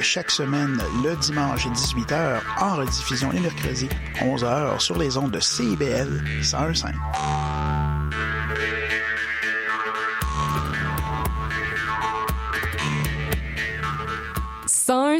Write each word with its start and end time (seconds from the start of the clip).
Chaque 0.00 0.30
semaine 0.30 0.78
le 1.02 1.16
dimanche 1.16 1.66
18h, 1.66 2.40
en 2.60 2.76
rediffusion 2.76 3.30
les 3.30 3.40
mercredis 3.40 3.88
11h 4.20 4.78
sur 4.78 4.98
les 4.98 5.16
ondes 5.16 5.30
de 5.30 5.40
CIBL 5.40 6.22
101.5. 6.42 6.94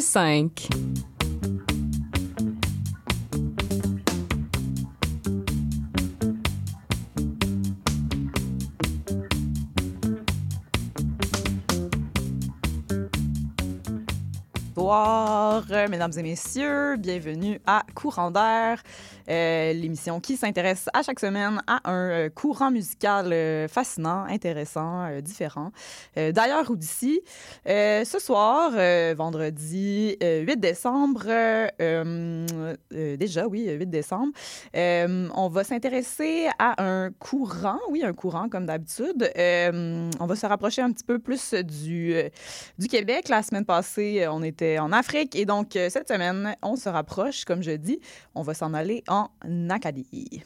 cinq. 0.01 0.69
Mesdames 15.71 16.13
et 16.19 16.23
messieurs. 16.23 16.97
Bienvenue 16.97 17.59
à 17.67 17.85
Courant 17.95 18.31
d'air. 18.31 18.83
Euh, 19.31 19.73
l'émission 19.73 20.21
qui 20.21 20.37
s'intéresse 20.37 20.91
à 20.93 21.03
chaque 21.03 21.19
semaine 21.19 21.63
à 21.67 21.91
un 21.91 22.11
euh, 22.11 22.29
courant 22.29 22.71
musical 22.71 23.33
euh, 23.33 23.67
fascinant, 23.69 24.25
intéressant, 24.25 25.09
différent. 25.23 25.71
D'ailleurs 26.17 26.71
ou 26.71 26.77
d'ici, 26.77 27.21
ce 27.67 28.19
soir, 28.21 28.73
vendredi 29.17 30.17
8 30.21 30.57
décembre, 30.57 31.25
déjà, 32.91 33.47
oui, 33.47 33.69
8 33.69 33.87
décembre, 33.87 34.33
on 34.75 35.49
va 35.49 35.65
s'intéresser 35.65 36.49
à 36.59 36.83
un 36.83 37.11
courant, 37.13 37.81
oui, 37.91 38.03
un 38.05 38.13
courant 38.13 38.49
comme 38.49 38.67
d'habitude. 38.67 39.31
on 39.37 40.27
va 40.27 40.37
se 40.37 40.47
rapprocher 40.47 40.83
un 40.83 40.93
petit 40.93 41.05
peu 41.05 41.19
plus 41.19 41.55
du, 41.55 42.15
du 42.79 42.89
Québec. 42.89 43.29
La 43.29 43.43
semaine 43.43 43.65
passée, 43.65 44.27
on 44.29 44.43
était 44.43 44.79
en 44.79 44.93
Afrique 44.93 45.35
et 45.37 45.47
donc 45.47 45.54
cette 45.73 46.09
semaine, 46.09 46.57
on 46.63 46.77
se 46.77 46.89
rapproche, 46.89 47.45
comme 47.45 47.63
je 47.63 47.73
dis, 47.73 48.01
on 48.35 48.43
va 48.43 48.55
s'en 48.55 48.75
aller 48.75 49.05
en 49.09 49.29
Acadie. 49.71 50.43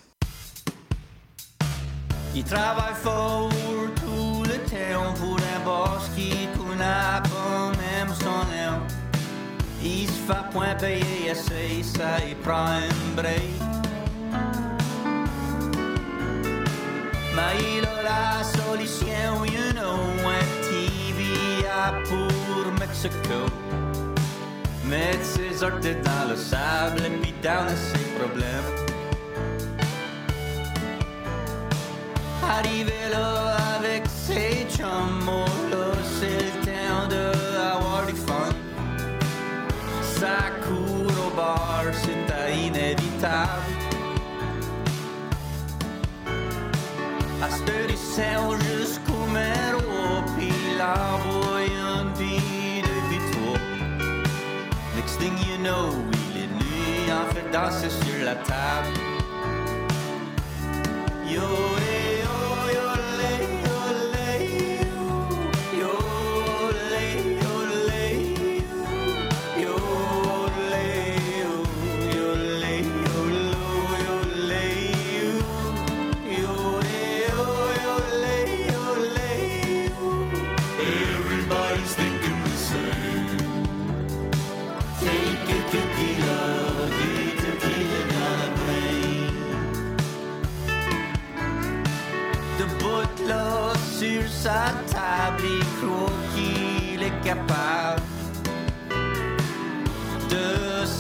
Il 2.35 2.45
travaille 2.45 2.95
fort 2.95 3.49
tout 3.97 4.43
le 4.45 4.59
temps 4.71 5.15
pour 5.15 5.37
un 5.37 5.65
boss 5.65 6.11
qui 6.15 6.49
connaît 6.57 7.23
pas 7.25 7.73
même 7.79 8.15
son 8.15 8.45
nom. 8.53 8.79
Il 9.83 10.07
se 10.07 10.13
fait 10.13 10.51
point 10.53 10.75
payer 10.75 11.31
assez, 11.31 11.83
ça 11.83 12.19
il 12.29 12.37
prend 12.37 12.67
un 12.67 13.15
break. 13.17 13.43
Mais 17.35 17.55
il 17.77 17.85
a 17.87 18.03
la 18.03 18.45
solution, 18.45 19.45
you 19.45 19.73
know, 19.73 19.99
un 20.27 20.45
TV 20.69 21.19
pour 22.09 22.73
Mexico. 22.79 23.88
Mettre 24.89 25.23
ses 25.23 25.63
orteils 25.63 25.97
dans 26.03 26.31
le 26.31 26.37
sable 26.37 27.05
et 27.05 27.11
puis 27.21 27.35
down 27.43 27.69
ses 27.69 28.05
problèmes. 28.19 28.69
Arrivé 32.43 33.11
là 33.11 33.57
avec 33.79 34.05
ses 34.07 34.67
chums, 34.75 35.29
oh 35.29 35.45
c'est 36.19 36.43
le 36.47 36.65
temps 36.65 37.07
de 37.11 37.25
avoir 37.75 38.07
du 38.07 38.15
fun. 38.15 38.55
Ça 40.01 40.39
court 40.65 41.27
au 41.27 41.37
bar, 41.37 41.85
c'est 41.93 42.57
inévitable. 42.57 43.63
À 47.43 47.51
ce 47.51 47.63
du 47.63 48.57
jusqu'au 48.57 49.27
il 55.69 56.43
est 56.43 56.47
nuit 56.47 57.13
en 57.13 57.33
fait 57.33 57.51
danser 57.53 57.91
sur 57.91 58.25
la 58.25 58.35
table. 58.35 58.95
Yo, 61.27 61.43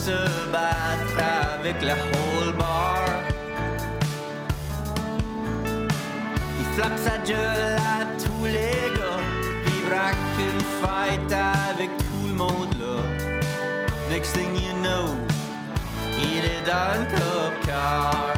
se 0.08 0.50
battre 0.50 1.18
avec 1.54 1.82
la 1.82 1.94
whole 1.94 2.52
bar. 2.56 3.04
Il 6.60 6.66
flappe 6.74 6.98
sa 7.06 7.16
gueule 7.30 7.76
à 7.94 7.98
tous 8.22 8.44
les 8.56 8.78
gars, 8.96 9.22
il 9.72 9.80
braque 9.88 10.36
une 10.48 10.62
fight 10.80 11.32
avec 11.70 11.90
tout 11.98 12.26
le 12.30 12.34
monde 12.34 12.72
là. 12.80 12.96
Next 14.10 14.32
thing 14.34 14.52
you 14.54 14.74
know, 14.84 15.06
il 16.28 16.42
est 16.54 16.64
dans 16.72 16.92
le 17.00 17.06
cop 17.16 17.52
car. 17.66 18.28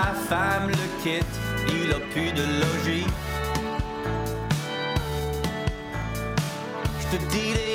Sa 0.00 0.14
femme 0.14 0.68
le 0.68 1.02
quitte, 1.02 1.36
il 1.68 1.92
a 1.92 2.00
plus 2.12 2.32
de 2.32 2.44
logis. 2.60 3.06
Je 7.00 7.16
te 7.16 7.22
dis 7.32 7.69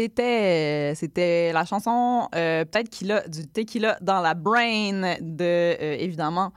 C'était, 0.00 0.94
c'était 0.94 1.52
la 1.52 1.66
chanson 1.66 2.26
euh, 2.34 2.64
peut-être 2.64 2.88
qu'il 2.88 3.12
a 3.12 3.28
du 3.28 3.46
tequila 3.46 3.98
dans 4.00 4.22
la 4.22 4.32
brain 4.32 5.16
de 5.20 5.44
euh, 5.44 5.96
évidemment 5.98 6.54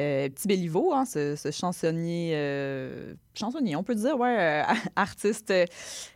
euh, 0.00 0.30
Petit 0.30 0.48
Béliveau, 0.48 0.94
hein, 0.94 1.04
ce, 1.04 1.36
chansonnier 1.52 2.32
chansonnier, 3.38 3.76
on 3.76 3.82
peut 3.82 3.94
dire, 3.94 4.18
ouais, 4.18 4.64
artiste 4.96 5.52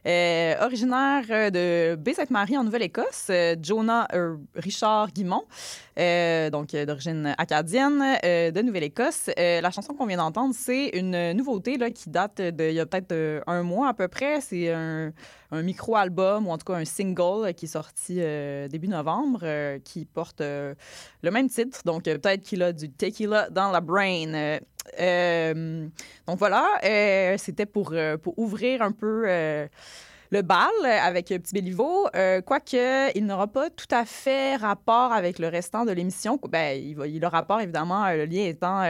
originaire 0.04 1.50
de 1.52 1.94
Baie-Sainte-Marie 1.96 2.56
en 2.56 2.64
Nouvelle-Écosse, 2.64 3.30
Jonah 3.62 4.08
Richard 4.54 5.12
Guimont. 5.12 5.44
donc 5.96 6.70
d'origine 6.72 7.34
acadienne 7.38 7.98
de 8.22 8.62
Nouvelle-Écosse. 8.62 9.30
la 9.36 9.70
chanson 9.70 9.94
qu'on 9.94 10.06
vient 10.06 10.16
d'entendre, 10.16 10.54
c'est 10.56 10.88
une 10.88 11.32
nouveauté 11.32 11.76
là, 11.76 11.90
qui 11.90 12.10
date 12.10 12.40
d'il 12.40 12.72
y 12.72 12.80
a 12.80 12.86
peut-être 12.86 13.42
un 13.46 13.62
mois 13.62 13.88
à 13.88 13.94
peu 13.94 14.08
près. 14.08 14.40
C'est 14.40 14.72
un, 14.72 15.12
un 15.50 15.62
micro-album 15.62 16.46
ou 16.46 16.50
en 16.50 16.58
tout 16.58 16.64
cas 16.64 16.74
un 16.74 16.84
single 16.84 17.52
qui 17.54 17.66
est 17.66 17.68
sorti 17.68 18.16
début 18.68 18.88
novembre 18.88 19.44
qui 19.84 20.04
porte 20.04 20.40
le 20.40 21.30
même 21.30 21.48
titre. 21.48 21.80
Donc 21.84 22.04
peut-être 22.04 22.42
qu'il 22.42 22.62
a 22.62 22.72
du 22.72 22.90
tequila 22.90 23.50
dans 23.50 23.70
la 23.70 23.80
brain. 23.80 24.58
Euh, 24.98 25.86
donc 26.26 26.38
voilà, 26.38 26.66
euh, 26.84 27.36
c'était 27.38 27.66
euh, 27.92 28.16
pour 28.16 28.38
ouvrir 28.38 28.82
un 28.82 28.92
peu 28.92 29.26
le 30.30 30.42
bal 30.42 30.68
avec 30.84 31.26
Petit 31.26 31.54
Béliveau, 31.54 32.06
euh, 32.14 32.40
quoique 32.40 33.16
il 33.16 33.26
n'aura 33.26 33.48
pas 33.48 33.68
tout 33.70 33.88
à 33.90 34.04
fait 34.04 34.56
rapport 34.56 35.12
avec 35.12 35.38
le 35.38 35.48
restant 35.48 35.84
de 35.84 35.92
l'émission. 35.92 36.38
Ben, 36.48 36.80
il, 36.80 36.94
va, 36.94 37.06
il 37.06 37.24
a 37.24 37.28
rapport, 37.28 37.60
évidemment, 37.60 38.08
le 38.10 38.24
lien 38.26 38.44
étant 38.44 38.84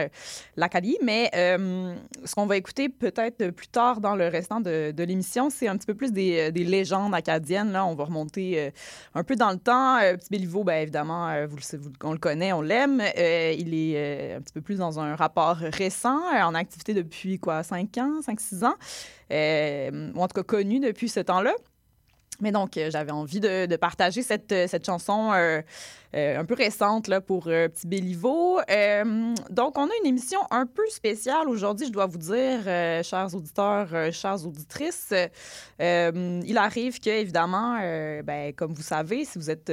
l'Acadie, 0.55 0.97
mais 1.03 1.29
ce 1.33 2.35
qu'on 2.35 2.45
va 2.45 2.57
écouter 2.57 2.89
peut-être 2.89 3.49
plus 3.49 3.67
tard 3.67 4.01
dans 4.01 4.15
le 4.15 4.27
restant 4.27 4.61
de, 4.61 4.93
l'émission, 5.03 5.49
c'est 5.49 5.67
un 5.67 5.77
petit 5.77 5.87
peu 5.87 5.95
plus 5.95 6.11
des, 6.11 6.51
des, 6.51 6.63
légendes 6.63 7.15
acadiennes. 7.15 7.71
Là. 7.71 7.85
On 7.85 7.95
va 7.95 8.05
remonter 8.05 8.71
un 9.15 9.23
peu 9.23 9.35
dans 9.35 9.51
le 9.51 9.57
temps. 9.57 9.97
Petit 9.99 10.29
Béliveau, 10.29 10.63
ben, 10.63 10.81
évidemment, 10.81 11.33
on 12.03 12.11
le 12.11 12.19
connaît, 12.19 12.53
on 12.53 12.61
l'aime. 12.61 13.01
il 13.17 13.73
est 13.73 14.35
un 14.35 14.41
petit 14.41 14.53
peu 14.53 14.61
plus 14.61 14.77
dans 14.77 14.99
un 14.99 15.15
rapport 15.15 15.57
récent, 15.57 16.21
en 16.31 16.53
activité 16.53 16.93
depuis 16.93 17.39
quoi, 17.39 17.63
5 17.63 17.97
ans, 17.97 18.19
5-6 18.21 18.65
ans. 18.65 18.75
Euh, 19.31 20.11
ou 20.13 20.21
en 20.21 20.27
tout 20.27 20.33
cas 20.33 20.43
connu 20.43 20.79
depuis 20.79 21.09
ce 21.09 21.19
temps-là. 21.19 21.53
Mais 22.41 22.51
donc, 22.51 22.75
euh, 22.75 22.89
j'avais 22.89 23.11
envie 23.11 23.39
de, 23.39 23.75
partager 23.75 24.23
cette, 24.23 24.53
cette 24.67 24.85
chanson 24.85 25.31
euh, 25.31 25.61
un 26.13 26.43
peu 26.43 26.55
récente 26.55 27.07
là, 27.07 27.21
pour 27.21 27.43
Petit 27.43 27.87
Béliveau. 27.87 28.59
donc, 29.49 29.77
on 29.77 29.85
a 29.85 29.91
une 30.01 30.07
émission 30.07 30.39
un 30.49 30.65
peu 30.65 30.85
spéciale 30.89 31.47
aujourd'hui, 31.47 31.87
je 31.87 31.91
dois 31.91 32.07
vous 32.07 32.17
dire, 32.17 32.63
chers 33.03 33.33
auditeurs, 33.35 34.11
chères 34.11 34.45
auditrices. 34.45 35.13
il 35.79 36.57
arrive 36.57 36.99
que, 36.99 37.09
évidemment, 37.09 37.77
ben, 38.23 38.53
comme 38.53 38.73
vous 38.73 38.81
savez, 38.81 39.23
si 39.23 39.37
vous 39.37 39.51
êtes 39.51 39.71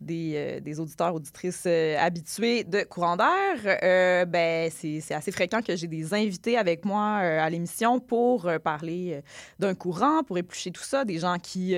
des, 0.00 0.32
euh, 0.34 0.60
des 0.60 0.80
auditeurs, 0.80 1.14
auditrices 1.14 1.64
euh, 1.66 1.96
habitués 1.98 2.64
de 2.64 2.82
courant 2.82 3.16
d'air, 3.16 3.78
euh, 3.82 4.24
ben, 4.24 4.70
c'est 4.70 5.14
assez 5.14 5.32
fréquent 5.32 5.60
que 5.62 5.76
j'ai 5.76 5.86
des 5.86 6.12
invités 6.14 6.56
avec 6.56 6.84
moi 6.84 7.16
à 7.16 7.48
l'émission 7.50 8.00
pour 8.00 8.50
parler 8.62 9.22
d'un 9.58 9.74
courant, 9.74 10.22
pour 10.22 10.38
éplucher 10.38 10.70
tout 10.70 10.82
ça, 10.82 11.04
des 11.04 11.18
gens 11.18 11.38
qui, 11.38 11.74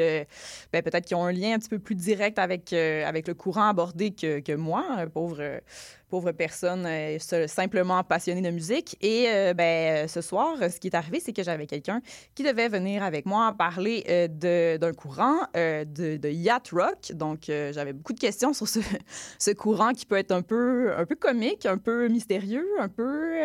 ben, 0.73 0.83
peut-être 0.83 1.05
qui 1.05 1.15
ont 1.15 1.25
un 1.25 1.33
lien 1.33 1.55
un 1.55 1.59
petit 1.59 1.69
peu 1.69 1.79
plus 1.79 1.95
direct 1.95 2.39
avec, 2.39 2.73
avec 2.73 3.29
le 3.29 3.35
courant 3.35 3.69
abordé 3.69 4.11
que, 4.11 4.41
que 4.41 4.53
moi, 4.53 4.85
pauvre 5.13 5.61
pauvre 6.09 6.33
personne 6.33 6.87
euh, 6.87 7.19
simplement 7.47 8.03
passionnée 8.05 8.41
de 8.41 8.51
musique. 8.51 8.97
Et 9.01 9.27
euh, 9.29 9.55
ben, 9.55 10.07
ce 10.09 10.21
soir, 10.21 10.57
ce 10.59 10.79
qui 10.79 10.89
est 10.89 10.95
arrivé, 10.95 11.21
c'est 11.21 11.33
que 11.33 11.43
j'avais 11.43 11.67
quelqu'un 11.67 12.01
qui 12.35 12.43
devait 12.43 12.69
venir 12.69 13.03
avec 13.03 13.27
moi 13.27 13.55
parler 13.57 14.05
euh, 14.09 14.77
d'un 14.79 14.93
courant 14.93 15.37
de, 15.55 16.17
de, 16.17 16.29
yacht 16.29 16.71
rock. 16.71 17.13
Donc, 17.13 17.45
j'avais 17.47 17.93
beaucoup 17.93 18.13
de 18.13 18.21
questions 18.21 18.53
sur 18.53 18.69
ce, 18.69 18.81
ce, 19.39 19.51
courant 19.51 19.93
qui 19.93 20.07
peut 20.07 20.17
être 20.17 20.33
un 20.33 20.43
peu, 20.43 20.93
un 20.97 21.05
peu 21.05 21.17
comique, 21.17 21.67
un 21.67 21.79
peu 21.79 22.09
mystérieux, 22.09 22.67
un 22.79 22.89
peu, 22.89 23.37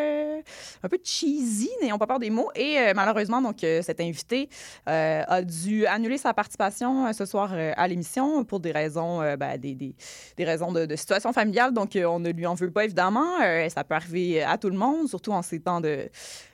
un 0.84 0.90
peu 0.90 1.00
cheesy, 1.04 1.69
n'ayons 1.81 1.98
pas 1.98 2.08
peur 2.08 2.19
des 2.19 2.30
mots. 2.30 2.52
Et 2.56 2.78
malheureusement, 2.94 3.42
donc, 3.42 3.60
cet 3.60 4.00
invité 4.00 4.50
a 4.86 5.42
dû 5.42 5.86
annuler 5.86 6.18
sa 6.18 6.34
participation 6.34 7.12
ce 7.13 7.25
soir 7.25 7.54
à 7.54 7.88
l'émission 7.88 8.44
pour 8.44 8.60
des 8.60 8.72
raisons, 8.72 9.19
ben, 9.38 9.58
des, 9.58 9.75
des, 9.75 9.96
des, 10.38 10.44
raisons 10.44 10.72
de, 10.72 10.86
de, 10.86 10.96
situation 10.96 11.34
familiale. 11.34 11.74
Donc, 11.74 11.98
on 11.98 12.19
ne 12.19 12.30
lui 12.31 12.46
en 12.46 12.50
veut 12.53 12.71
pas, 12.71 12.86
évidemment. 12.86 13.42
Euh, 13.42 13.69
ça 13.69 13.83
peut 13.83 13.95
arriver 13.95 14.44
à 14.44 14.57
tout 14.57 14.69
le 14.69 14.77
monde, 14.77 15.07
surtout 15.07 15.31
en 15.31 15.42
ces 15.42 15.59
temps 15.59 15.81
de, 15.81 16.09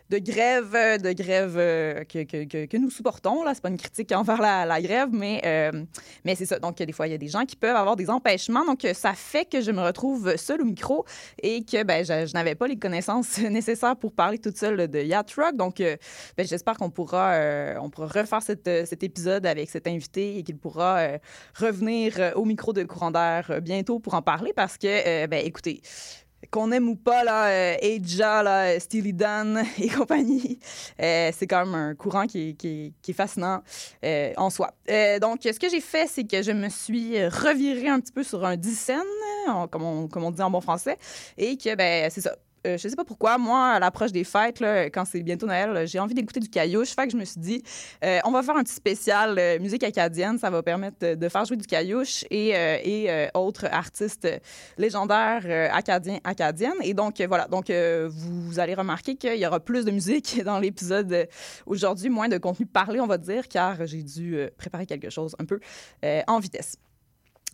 de 0.10 0.20
grève, 0.20 1.02
de 1.02 1.12
grève 1.12 1.56
euh, 1.58 2.04
que, 2.06 2.78
nous 2.78 2.90
supportons. 2.90 3.44
Là, 3.44 3.54
c'est 3.54 3.62
pas 3.62 3.70
une 3.70 3.78
critique 3.78 4.12
envers 4.12 4.42
la, 4.42 4.82
grève, 4.82 5.10
mais, 5.12 5.42
euh, 5.46 5.84
mais 6.24 6.36
c'est 6.36 6.46
ça. 6.46 6.60
Donc, 6.60 6.78
des 6.78 6.92
fois, 6.94 7.08
il 7.08 7.12
y 7.12 7.14
a 7.14 7.18
des 7.18 7.28
gens 7.28 7.46
qui 7.46 7.56
peuvent 7.56 7.76
avoir 7.76 7.96
des 7.96 8.10
empêchements. 8.10 8.66
Donc, 8.66 8.88
ça 8.94 9.14
fait 9.14 9.46
que 9.46 9.62
je 9.62 9.72
me 9.72 9.82
retrouve 9.82 10.38
seule 10.38 10.62
au 10.62 10.66
micro 10.66 11.06
et 11.42 11.64
que 11.64 11.84
ben, 11.84 12.06
je, 12.06 12.34
n'avais 12.34 12.56
pas 12.56 12.68
les 12.68 12.78
connaissances 12.78 13.38
nécessaires 13.50 13.96
pour 13.96 14.14
parler 14.14 14.40
toute 14.40 14.58
seule 14.58 14.88
de 14.88 15.00
Yacht 15.00 15.34
Rock. 15.34 15.56
Donc, 15.56 15.78
ben, 15.80 16.00
j'espère 16.48 16.78
qu'on 16.78 16.90
pourra, 16.90 17.38
pourra 17.92 18.08
refaire 18.08 18.42
cet 18.42 19.04
épisode 19.04 19.46
avec 19.46 19.70
cet 19.70 19.88
invité 19.88 20.38
et 20.38 20.44
qu'il 20.44 20.58
pourra 20.58 21.18
revenir 21.56 22.34
au 22.36 22.46
micro 22.46 22.72
de 22.74 22.84
courant 22.84 23.12
d'air 23.12 23.60
bientôt 23.62 24.00
pour 24.00 24.14
en 24.14 24.22
parler 24.22 24.54
parce 24.54 24.78
que, 24.78 25.26
ben, 25.28 25.46
écoutez, 25.46 25.82
qu'on 26.52 26.72
aime 26.72 26.90
ou 26.90 26.96
pas, 26.96 27.24
là, 27.24 27.48
euh, 27.48 27.76
Aja, 27.82 28.44
là, 28.44 28.80
Steely 28.80 29.14
Dan 29.14 29.64
et 29.80 29.90
compagnie, 29.90 30.60
euh, 31.02 31.32
c'est 31.34 31.48
quand 31.48 31.66
même 31.66 31.76
un 31.76 31.96
courant 31.96 32.26
qui, 32.26 32.56
qui, 32.56 32.94
qui 33.02 33.12
est 33.12 33.14
fascinant 33.14 33.62
euh, 34.04 34.34
en 34.38 34.50
soi. 34.50 34.74
donc, 35.22 35.42
ce 35.44 35.60
que 35.60 35.70
j'ai 35.70 35.82
fait, 35.82 36.08
c'est 36.08 36.24
que 36.24 36.42
je 36.42 36.52
me 36.52 36.70
suis 36.70 37.26
revirée 37.28 37.90
un 37.90 38.00
petit 38.00 38.12
peu 38.12 38.24
sur 38.24 38.46
un 38.46 38.56
dixaine, 38.56 38.98
comme 39.72 39.84
on, 39.84 40.08
comme 40.08 40.24
on 40.24 40.32
dit 40.32 40.42
en 40.42 40.50
bon 40.50 40.62
français, 40.62 40.98
et 41.38 41.58
que, 41.58 41.76
ben, 41.76 42.10
c'est 42.10 42.22
ça, 42.22 42.36
euh, 42.66 42.78
je 42.78 42.88
sais 42.88 42.96
pas 42.96 43.06
pourquoi, 43.06 43.38
moi, 43.38 43.70
à 43.70 43.80
l'approche 43.80 44.12
des 44.12 44.24
fêtes, 44.24 44.60
là, 44.60 44.86
quand 44.86 45.06
c'est 45.06 45.22
bientôt 45.22 45.46
Noël, 45.46 45.88
j'ai 45.88 46.00
envie 46.00 46.14
d'écouter 46.14 46.40
du 46.40 46.50
caillouche. 46.50 46.90
Fait 46.90 47.06
que 47.06 47.14
je 47.14 47.18
me 47.18 47.26
suis 47.26 47.40
dit, 47.40 47.64
euh, 48.04 48.20
on 48.26 48.32
va 48.32 48.42
faire 48.42 48.58
un 48.58 48.64
petit 48.64 48.74
spécial 48.74 49.38
euh, 49.38 49.60
musique 49.60 49.84
acadienne. 49.84 50.38
Ça 50.38 50.50
va 50.50 50.64
permettre 50.64 51.16
de, 51.16 51.30
faire 51.30 51.46
jouer 51.46 51.58
du 51.58 51.68
caillouche 51.68 52.26
et, 52.30 52.50
et 52.50 53.30
autres 53.34 53.66
artistes 53.72 54.28
légendaires 54.78 55.72
acadiens, 55.74 56.20
acadiennes. 56.24 56.78
Et 56.82 56.94
donc, 56.94 57.22
voilà. 57.22 57.48
Donc, 57.48 57.70
vous 57.70 58.60
allez 58.60 58.74
remarquer 58.74 59.16
qu'il 59.16 59.38
y 59.38 59.46
aura 59.46 59.60
plus 59.60 59.86
de 59.86 59.92
musique 59.92 60.42
dans 60.46 60.60
l'épisode 60.60 61.28
aujourd'hui, 61.66 62.10
moins 62.10 62.30
de 62.30 62.38
contenu 62.38 62.66
parlé, 62.66 63.00
on 63.00 63.08
va 63.08 63.18
dire, 63.18 63.48
car 63.48 63.86
j'ai 63.86 64.04
dû 64.04 64.40
préparer 64.58 64.86
quelque 64.86 65.10
chose 65.10 65.36
un 65.40 65.46
peu 65.46 65.60
en 66.28 66.40
vitesse. 66.40 66.78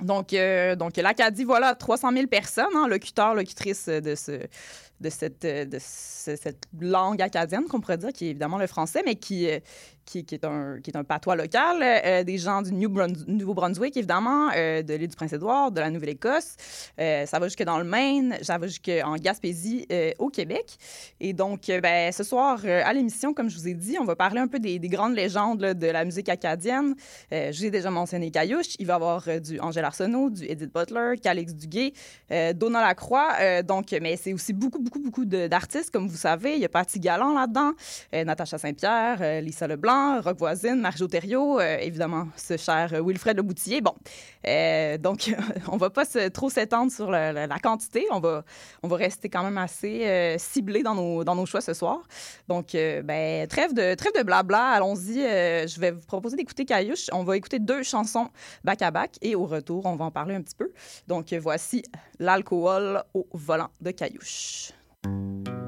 Donc, 0.02 0.36
donc 0.78 0.98
l'Acadie, 0.98 1.44
voilà, 1.44 1.76
300 1.76 2.12
000 2.14 2.28
personnes, 2.28 2.66
hein, 2.76 2.88
locuteurs, 2.88 3.36
locutrices 3.36 3.88
de 3.88 4.16
ce, 4.16 4.40
de 5.04 5.10
cette, 5.10 5.46
euh, 5.46 5.66
de 5.66 5.78
cette 5.80 6.64
langue 6.80 7.22
acadienne, 7.22 7.66
qu'on 7.66 7.82
pourrait 7.82 7.98
dire, 7.98 8.12
qui 8.14 8.28
est 8.28 8.30
évidemment 8.30 8.58
le 8.58 8.68
français, 8.68 9.04
mais 9.06 9.16
qui, 9.16 9.48
euh, 9.48 9.60
qui, 10.06 10.20
est, 10.20 10.46
un, 10.46 10.80
qui 10.82 10.90
est 10.90 10.98
un 10.98 11.04
patois 11.04 11.36
local, 11.36 11.78
euh, 11.82 12.24
des 12.24 12.38
gens 12.38 12.62
du 12.62 12.72
Nouveau-Brunswick, 12.72 13.96
évidemment, 13.98 14.50
de 14.50 14.94
l'île 14.94 15.10
du 15.10 15.16
Prince-Édouard, 15.16 15.72
de 15.72 15.80
la 15.82 15.90
Nouvelle-Écosse. 15.90 16.56
ça 16.98 17.40
va 17.40 17.48
jusque 17.48 17.64
dans 17.64 17.78
le 17.78 17.84
Maine, 17.84 18.38
ça 18.42 18.58
va 18.58 18.68
jusqu'en 18.68 19.16
Gaspésie, 19.16 19.88
au 20.20 20.30
Québec. 20.30 20.78
Et 21.20 21.34
donc, 21.34 21.62
ben, 21.68 22.12
ce 22.12 22.24
soir, 22.24 22.60
à 22.66 22.94
l'émission, 22.94 23.34
comme 23.34 23.50
je 23.50 23.58
vous 23.58 23.68
ai 23.68 23.74
dit, 23.74 23.98
on 24.00 24.06
va 24.06 24.16
parler 24.16 24.40
un 24.40 24.48
peu 24.48 24.60
des, 24.60 24.80
grandes 24.80 25.16
légendes 25.16 25.60
de 25.60 25.88
la 25.88 26.06
musique 26.06 26.30
acadienne. 26.30 26.96
J'ai 27.32 27.72
déjà 27.72 27.90
mentionné 27.90 28.32
Caillouche. 28.32 28.76
Il 28.80 28.88
va 28.88 28.94
y 28.94 28.96
avoir 28.96 29.28
du 29.42 29.60
Angèle 29.60 29.86
Arsenault, 29.86 30.30
du 30.30 30.46
Edith 30.46 30.74
Butler, 30.74 31.16
Calix 31.22 31.54
Duguay, 31.54 31.94
Donna 32.56 32.82
Lacroix. 32.82 33.64
donc, 33.64 33.92
mais 34.02 34.16
c'est 34.16 34.34
aussi 34.34 34.54
beaucoup, 34.54 34.80
beaucoup 34.80 34.93
beaucoup, 35.00 35.26
d'artistes, 35.26 35.92
comme 35.92 36.08
vous 36.08 36.18
savez. 36.18 36.56
Il 36.56 36.62
y 36.62 36.66
a 36.66 36.70
Patty 36.70 37.00
Galland 37.00 37.34
là-dedans, 37.34 37.72
euh, 38.14 38.24
Natacha 38.24 38.58
Saint-Pierre, 38.58 39.18
euh, 39.22 39.42
Lisa 39.42 39.68
Leblanc, 39.68 40.22
Rock 40.22 40.38
Voisine, 40.38 40.76
Marjo 40.76 41.08
Thériault, 41.08 41.60
euh, 41.60 41.78
évidemment, 41.78 42.28
ce 42.36 42.58
cher 42.58 42.94
Wilfred 43.04 43.38
Leboutillier. 43.38 43.82
Bon, 43.82 43.94
donc, 45.00 45.36
on 45.72 45.78
va 45.78 45.90
pas 45.90 46.06
se, 46.06 46.28
trop 46.30 46.50
s'étendre 46.50 46.92
sur 46.92 47.10
la, 47.12 47.48
quantité. 47.62 48.06
On 48.12 48.20
va, 48.20 48.44
on 48.82 48.88
va 48.88 48.98
rester 48.98 49.30
quand 49.30 49.44
même 49.44 49.58
assez 49.58 50.36
ciblé 50.38 50.84
dans 50.84 50.96
nos, 50.96 51.24
dans 51.24 51.36
nos 51.36 51.46
choix 51.46 51.62
ce 51.62 51.74
soir. 51.74 52.00
Donc, 52.48 52.72
ben, 52.74 53.48
trêve 53.48 53.74
de, 53.74 53.96
trêve 53.96 54.14
de 54.18 54.24
blabla. 54.24 54.72
Allons-y. 54.72 55.16
je 55.16 55.80
vais 55.80 55.92
vous 55.92 56.06
proposer 56.06 56.36
d'écouter 56.36 56.66
Caillouche. 56.66 57.08
On 57.14 57.24
va 57.24 57.38
écouter 57.38 57.60
deux 57.60 57.84
chansons 57.84 58.30
back-à-back 58.64 59.18
et 59.22 59.36
au 59.36 59.46
retour, 59.46 59.86
on 59.86 59.96
va 59.96 60.06
en 60.06 60.12
parler 60.12 60.36
un 60.36 60.42
petit 60.42 60.56
peu. 60.56 60.72
Donc, 61.08 61.34
voici 61.34 61.84
l'alcool 62.20 63.04
au 63.14 63.28
volant 63.34 63.70
de 63.82 63.92
Caillouche. 63.92 64.74
Música 65.06 65.63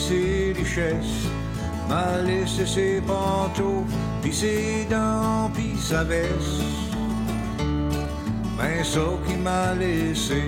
ses 0.00 0.54
richesses, 0.56 1.28
m'a 1.88 2.22
laissé 2.24 2.66
ses 2.66 3.00
pantoufles, 3.00 3.94
pis 4.22 4.32
ses 4.32 4.86
dents, 4.90 5.50
pis 5.54 5.78
sa 5.78 6.02
veste. 6.04 6.62
Mais 8.58 8.82
ça 8.84 9.06
qui 9.26 9.34
m'a 9.36 9.74
laissé, 9.74 10.42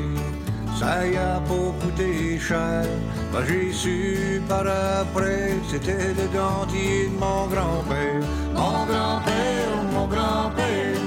ça 0.79 1.07
y 1.07 1.17
a 1.17 1.41
pas 1.49 1.71
coûté 1.81 2.39
cher. 2.39 2.85
Ben, 3.33 3.45
j'ai 3.49 3.73
su 3.73 4.43
par 4.49 4.67
après, 5.01 5.55
c'était 5.71 6.13
le 6.21 6.27
dentier 6.39 7.09
de 7.13 7.19
mon 7.19 7.47
grand-père. 7.47 8.23
Mon 8.55 8.85
grand-père, 8.91 9.73
mon 9.95 10.07
grand-père, 10.07 11.01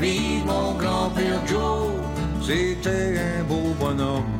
vive 0.00 0.44
mon 0.46 0.72
grand-père 0.74 1.40
Joe, 1.46 1.92
c'était 2.42 3.14
un 3.30 3.44
beau 3.44 3.74
bonhomme. 3.78 4.32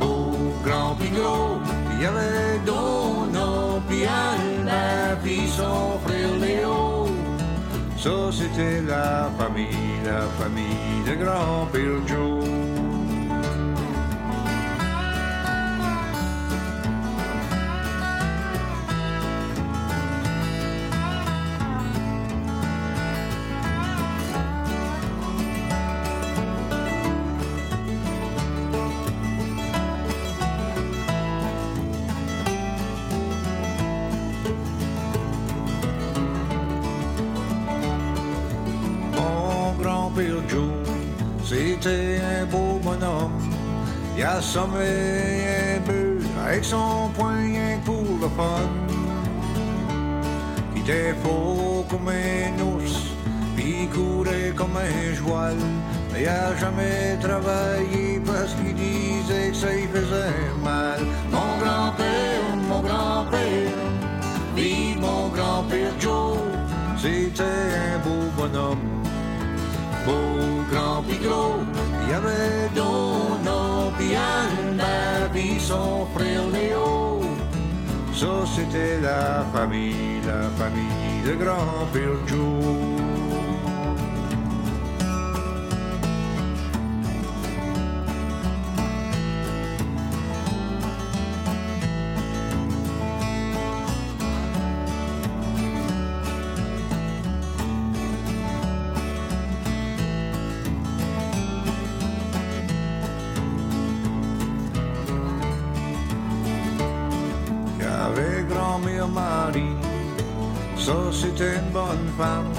Beau, 0.00 0.36
grand 0.64 0.94
pis 0.96 1.10
gros, 1.10 1.56
il 1.66 1.83
y 2.00 2.06
avait 2.06 2.58
Donna, 2.66 3.80
pis 3.88 4.04
Albert, 4.04 5.18
pis 5.22 5.48
son 5.48 5.98
frère 6.04 6.36
Léo. 6.40 7.08
Ça, 7.96 8.10
c'était 8.32 8.82
la 8.82 9.30
famille, 9.38 9.66
la 10.04 10.22
famille 10.38 11.02
de 11.06 11.14
grand-père 11.24 12.06
Joe. 12.06 12.43
Il 44.16 44.22
assommait 44.22 45.76
un 45.76 45.80
peu 45.80 46.18
avec 46.46 46.64
son 46.64 47.10
poing 47.16 47.80
pour 47.84 48.04
le 48.20 48.28
fun. 48.36 48.68
Il 50.76 50.82
était 50.82 51.14
faux 51.22 51.84
comme 51.90 52.08
un 52.08 52.62
ours, 52.62 52.96
puis 53.56 53.82
il 53.82 53.88
courait 53.88 54.52
comme 54.54 54.76
un 54.76 55.14
joual. 55.14 55.56
Mais 56.12 56.22
il 56.22 56.28
a 56.28 56.56
jamais 56.56 57.18
travaillé 57.20 58.20
parce 58.24 58.54
qu'il 58.54 58.74
disait 58.74 59.50
que 59.50 59.56
ça 59.56 59.72
lui 59.72 59.88
faisait 59.88 60.62
mal. 60.62 61.00
Mon 61.32 61.58
grand-père, 61.58 62.56
mon 62.68 62.80
grand-père, 62.82 63.72
vive 64.54 65.00
mon 65.00 65.28
grand-père 65.28 65.92
Joe, 65.98 66.38
c'était 66.96 67.42
un 67.42 67.98
beau 67.98 68.30
bonhomme 68.36 68.94
beau, 70.06 70.64
grand 70.70 71.02
pis 71.02 71.18
gros. 71.18 71.60
Il 72.06 72.14
avait 72.14 72.68
Donna, 72.74 73.43
son 75.58 76.06
frère 76.14 76.46
Léo. 76.52 77.20
Ça 78.12 78.44
c'était 78.54 79.00
la 79.00 79.44
famille, 79.52 80.20
la 80.26 80.48
famille 80.58 81.22
de 81.26 81.34
grand-père 81.42 82.18
Joe. 82.26 82.93
C'était 111.12 111.56
une 111.56 111.70
bonne 111.72 112.08
femme. 112.18 112.52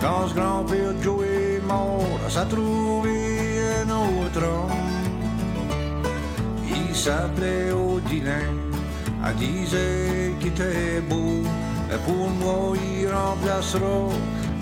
Quand 0.00 0.28
ce 0.28 0.34
grand-père 0.34 0.92
Joe 1.02 1.24
est 1.24 1.66
mort, 1.66 2.20
a 2.36 2.44
trouvé 2.44 3.16
un 3.80 3.90
autre 3.90 4.42
homme. 4.42 4.94
Il 6.68 6.94
s'appelait 6.94 7.72
Odilin, 7.72 8.54
elle 9.26 9.36
disait 9.36 10.34
qu'il 10.40 10.48
était 10.48 11.00
beau. 11.08 11.42
Et 11.92 11.98
pour 12.06 12.28
moi, 12.30 12.76
il 12.76 13.08
remplacera 13.08 14.08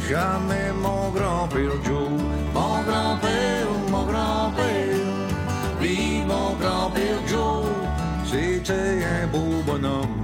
jamais 0.09 0.73
mon 0.81 1.11
grand-père 1.11 1.76
Joe. 1.85 2.11
Mon 2.54 2.83
grand-père, 2.88 3.69
mon 3.90 4.04
grand-père, 4.04 4.99
oui, 5.81 6.23
mon 6.26 6.50
grand-père 6.61 7.21
Joe, 7.26 7.64
c'était 8.26 9.04
un 9.04 9.26
beau 9.28 9.62
bonhomme. 9.66 10.22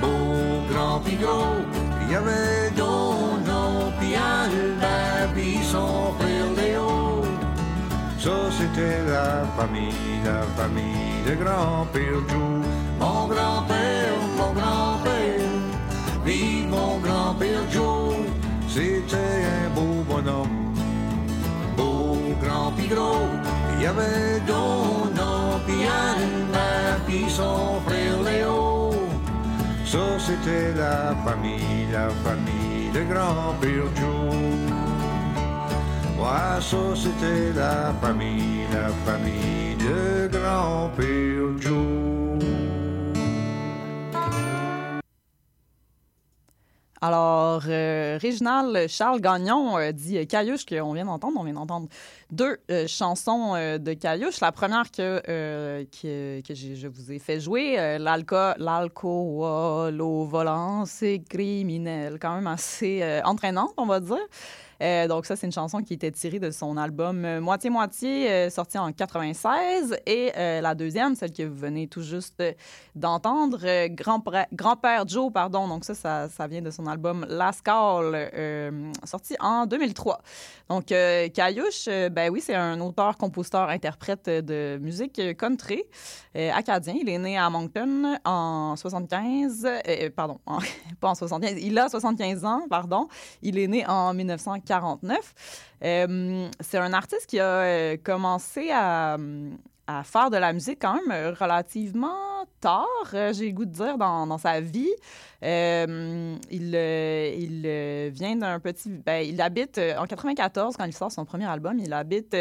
Beau 0.00 0.62
grand 0.70 1.00
pigot, 1.00 1.56
il 2.02 2.12
y 2.12 2.14
avait 2.14 2.70
Dono, 2.76 3.92
puis 3.98 4.14
Albert, 4.14 5.28
puis 5.34 5.58
son 5.62 6.12
frère 6.18 6.50
Léo. 6.56 7.22
Ça, 8.18 8.36
c'était 8.56 9.02
la 9.10 9.44
famille, 9.56 10.20
la 10.24 10.42
famille 10.56 11.22
de 11.26 11.34
grand-père 11.42 12.20
Joe. 12.28 12.64
Mon 13.00 13.26
grand-père, 13.26 14.14
mon 14.36 14.52
grand-père, 14.52 15.48
vive 16.24 16.68
mon 16.68 16.98
grand-père 16.98 17.64
Joe. 17.70 18.14
C'était 18.68 19.16
un 19.16 19.70
beau 19.74 20.04
bonhomme, 20.08 20.74
beau 21.76 22.18
grand 22.42 22.72
pigot. 22.72 23.26
Il 23.74 23.82
y 23.82 23.86
avait 23.86 24.40
Dono, 24.46 25.58
puis 25.66 25.82
Albert, 25.84 27.00
puis 27.06 27.24
son 27.28 27.80
frère 27.86 28.22
Léo. 28.22 28.57
Ça, 29.88 30.18
c'était 30.18 30.74
la 30.74 31.16
famille, 31.24 31.86
la 31.90 32.10
famille 32.10 32.90
de 32.92 33.04
grand-père 33.10 33.88
Joe. 33.96 34.34
Ouais, 36.18 36.60
ça, 36.60 36.76
c'était 36.94 37.54
la 37.54 37.94
famille, 37.94 38.66
la 38.70 38.88
famille 39.06 39.76
de 39.76 40.28
grand-père 40.28 41.58
Joe. 41.58 42.18
Alors, 47.00 47.62
euh, 47.66 48.18
Réginald 48.20 48.88
Charles 48.88 49.22
Gagnon 49.22 49.78
euh, 49.78 49.92
dit 49.92 50.26
Caillouche 50.26 50.66
qu'on 50.66 50.92
vient 50.92 51.06
d'entendre. 51.06 51.38
On 51.40 51.44
vient 51.44 51.54
d'entendre 51.54 51.88
deux 52.30 52.58
euh, 52.70 52.86
chansons 52.86 53.54
euh, 53.54 53.78
de 53.78 53.92
Caillouche. 53.94 54.40
La 54.40 54.52
première 54.52 54.90
que, 54.90 55.22
euh, 55.28 55.84
que, 55.84 56.40
que 56.40 56.54
je 56.54 56.86
vous 56.86 57.12
ai 57.12 57.18
fait 57.18 57.40
jouer, 57.40 57.98
l'alco- 57.98 58.54
l'alcool 58.58 60.00
au 60.00 60.24
volant, 60.24 60.84
c'est 60.86 61.22
criminel. 61.28 62.18
Quand 62.20 62.34
même 62.34 62.46
assez 62.46 63.02
entraînante, 63.24 63.72
on 63.76 63.86
va 63.86 64.00
dire. 64.00 64.16
Euh, 64.82 65.08
donc 65.08 65.26
ça, 65.26 65.36
c'est 65.36 65.46
une 65.46 65.52
chanson 65.52 65.82
qui 65.82 65.94
était 65.94 66.10
tirée 66.10 66.38
de 66.38 66.50
son 66.50 66.76
album 66.76 67.24
euh, 67.24 67.40
Moitié-Moitié, 67.40 68.30
euh, 68.30 68.50
sorti 68.50 68.78
en 68.78 68.92
96. 68.92 69.96
Et 70.06 70.32
euh, 70.36 70.60
la 70.60 70.74
deuxième, 70.74 71.14
celle 71.14 71.32
que 71.32 71.42
vous 71.42 71.56
venez 71.56 71.88
tout 71.88 72.02
juste 72.02 72.42
d'entendre, 72.94 73.86
Grand-Père 73.88 74.46
Grand-Père 74.52 75.06
Joe, 75.08 75.32
pardon. 75.32 75.68
Donc 75.68 75.84
ça, 75.84 75.94
ça, 76.28 76.46
vient 76.46 76.62
de 76.62 76.70
son 76.70 76.86
album 76.86 77.26
Last 77.28 77.62
Call, 77.62 78.30
sorti 79.04 79.34
en 79.40 79.66
2003. 79.66 80.20
Donc 80.68 80.86
Caillouche, 80.86 81.86
ben 81.86 82.30
oui, 82.30 82.40
c'est 82.40 82.54
un 82.54 82.80
auteur, 82.80 83.16
compositeur, 83.16 83.68
interprète 83.68 84.26
de 84.26 84.78
musique 84.80 85.20
country 85.36 85.84
acadien. 86.34 86.94
Il 87.00 87.08
est 87.08 87.18
né 87.18 87.38
à 87.38 87.50
Moncton 87.50 88.18
en 88.24 88.76
75, 88.76 89.66
euh, 89.66 90.10
pardon, 90.14 90.38
pas 91.00 91.10
en 91.10 91.14
75, 91.14 91.56
il 91.60 91.78
a 91.78 91.88
75 91.88 92.44
ans, 92.44 92.62
pardon. 92.68 93.08
Il 93.42 93.58
est 93.58 93.66
né 93.66 93.86
en 93.86 94.12
1949. 94.68 95.34
Euh, 95.84 96.48
c'est 96.60 96.78
un 96.78 96.92
artiste 96.92 97.26
qui 97.26 97.38
a 97.40 97.44
euh, 97.44 97.96
commencé 98.02 98.70
à, 98.72 99.16
faire 100.04 100.28
de 100.30 100.36
la 100.36 100.52
musique 100.52 100.80
quand 100.82 101.00
même 101.06 101.34
relativement 101.34 102.44
tard, 102.60 102.86
euh, 103.14 103.32
j'ai 103.32 103.46
le 103.46 103.52
goût 103.52 103.64
de 103.64 103.70
dire, 103.70 103.96
dans, 103.96 104.36
sa 104.36 104.60
vie. 104.60 104.90
Il 105.42 106.70
vient 108.12 108.36
d'un 108.36 108.60
petit... 108.60 108.90
Ben, 108.90 109.26
il 109.26 109.40
habite 109.40 109.80
en 109.96 110.06
94, 110.06 110.76
quand 110.76 110.84
il 110.84 110.92
sort 110.92 111.10
son 111.10 111.24
premier 111.24 111.46
album, 111.46 111.78
il 111.78 111.92
habite... 111.92 112.36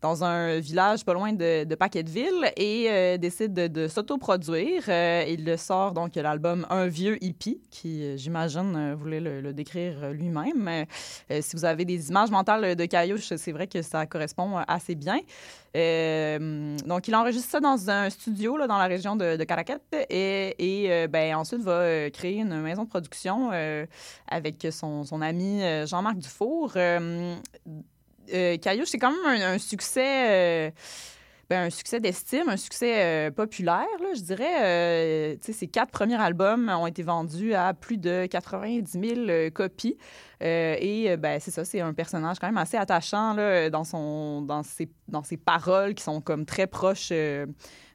dans 0.00 0.22
un 0.24 0.58
village 0.58 1.04
pas 1.04 1.14
loin 1.14 1.32
de, 1.32 1.64
de 1.64 1.74
Paquetteville 1.74 2.52
et 2.56 2.86
euh, 2.90 3.16
décide 3.16 3.54
de, 3.54 3.66
de 3.68 3.88
s'autoproduire. 3.88 4.82
Euh, 4.88 5.24
il 5.28 5.58
sort 5.58 5.92
donc 5.92 6.14
l'album 6.16 6.66
Un 6.70 6.86
vieux 6.86 7.22
hippie, 7.24 7.60
qui, 7.70 8.04
euh, 8.04 8.16
j'imagine, 8.16 8.94
voulait 8.94 9.20
le, 9.20 9.52
décrire 9.52 10.10
lui-même. 10.10 10.84
Si 11.40 11.56
vous 11.56 11.64
avez 11.64 11.84
des 11.84 12.08
images 12.08 12.30
mentales 12.30 12.74
de 12.74 12.84
Caillouche, 12.86 13.32
c'est 13.36 13.52
vrai 13.52 13.66
que 13.66 13.82
ça 13.82 14.04
correspond 14.06 14.56
assez 14.66 14.94
bien. 14.94 15.18
Donc, 15.74 17.08
il 17.08 17.14
enregistre 17.14 17.50
ça 17.50 17.60
dans 17.60 17.88
un 17.88 18.10
studio 18.10 18.56
là, 18.56 18.66
dans 18.66 18.78
la 18.78 18.86
région 18.86 19.16
de, 19.16 19.36
de 19.36 19.44
Caracat 19.44 19.78
et, 20.10 21.06
ben, 21.08 21.36
ensuite 21.36 21.62
va 21.62 22.10
créer 22.10 22.40
une 22.40 22.60
maison 22.62 22.84
de 22.84 22.88
production 22.88 23.50
avec 24.28 24.66
son, 24.70 25.22
ami 25.22 25.62
Jean-Marc 25.86 26.18
Dufour. 26.18 26.72
Euh, 28.32 28.56
Caillouche, 28.58 28.88
c'est 28.88 28.98
quand 28.98 29.10
même 29.10 29.42
un, 29.42 29.58
succès. 29.58 30.68
euh, 30.68 30.70
ben, 31.50 31.66
un 31.66 31.70
succès 31.70 32.00
d'estime, 32.00 32.48
un 32.48 32.56
succès 32.56 32.94
euh, 32.96 33.30
populaire, 33.30 33.86
là, 34.00 34.08
je 34.16 34.22
dirais. 34.22 34.62
Euh, 34.62 35.36
ses 35.40 35.66
quatre 35.66 35.90
premiers 35.90 36.20
albums 36.20 36.70
ont 36.70 36.86
été 36.86 37.02
vendus 37.02 37.52
à 37.52 37.74
plus 37.74 37.98
de 37.98 38.26
90 38.26 38.90
000 38.90 39.02
euh, 39.28 39.50
copies. 39.50 39.96
Et 40.40 41.16
ben, 41.18 41.40
c'est 41.40 41.50
ça, 41.50 41.64
c'est 41.64 41.80
un 41.80 41.92
personnage 41.94 42.38
quand 42.38 42.46
même 42.46 42.58
assez 42.58 42.76
attachant 42.76 43.34
là, 43.34 43.70
dans, 43.70 43.84
son, 43.84 44.42
dans, 44.42 44.62
ses, 44.62 44.90
dans 45.08 45.22
ses 45.22 45.38
paroles 45.38 45.94
qui 45.94 46.02
sont 46.02 46.20
comme 46.20 46.44
très 46.44 46.66
proches 46.66 47.10
de, 47.10 47.48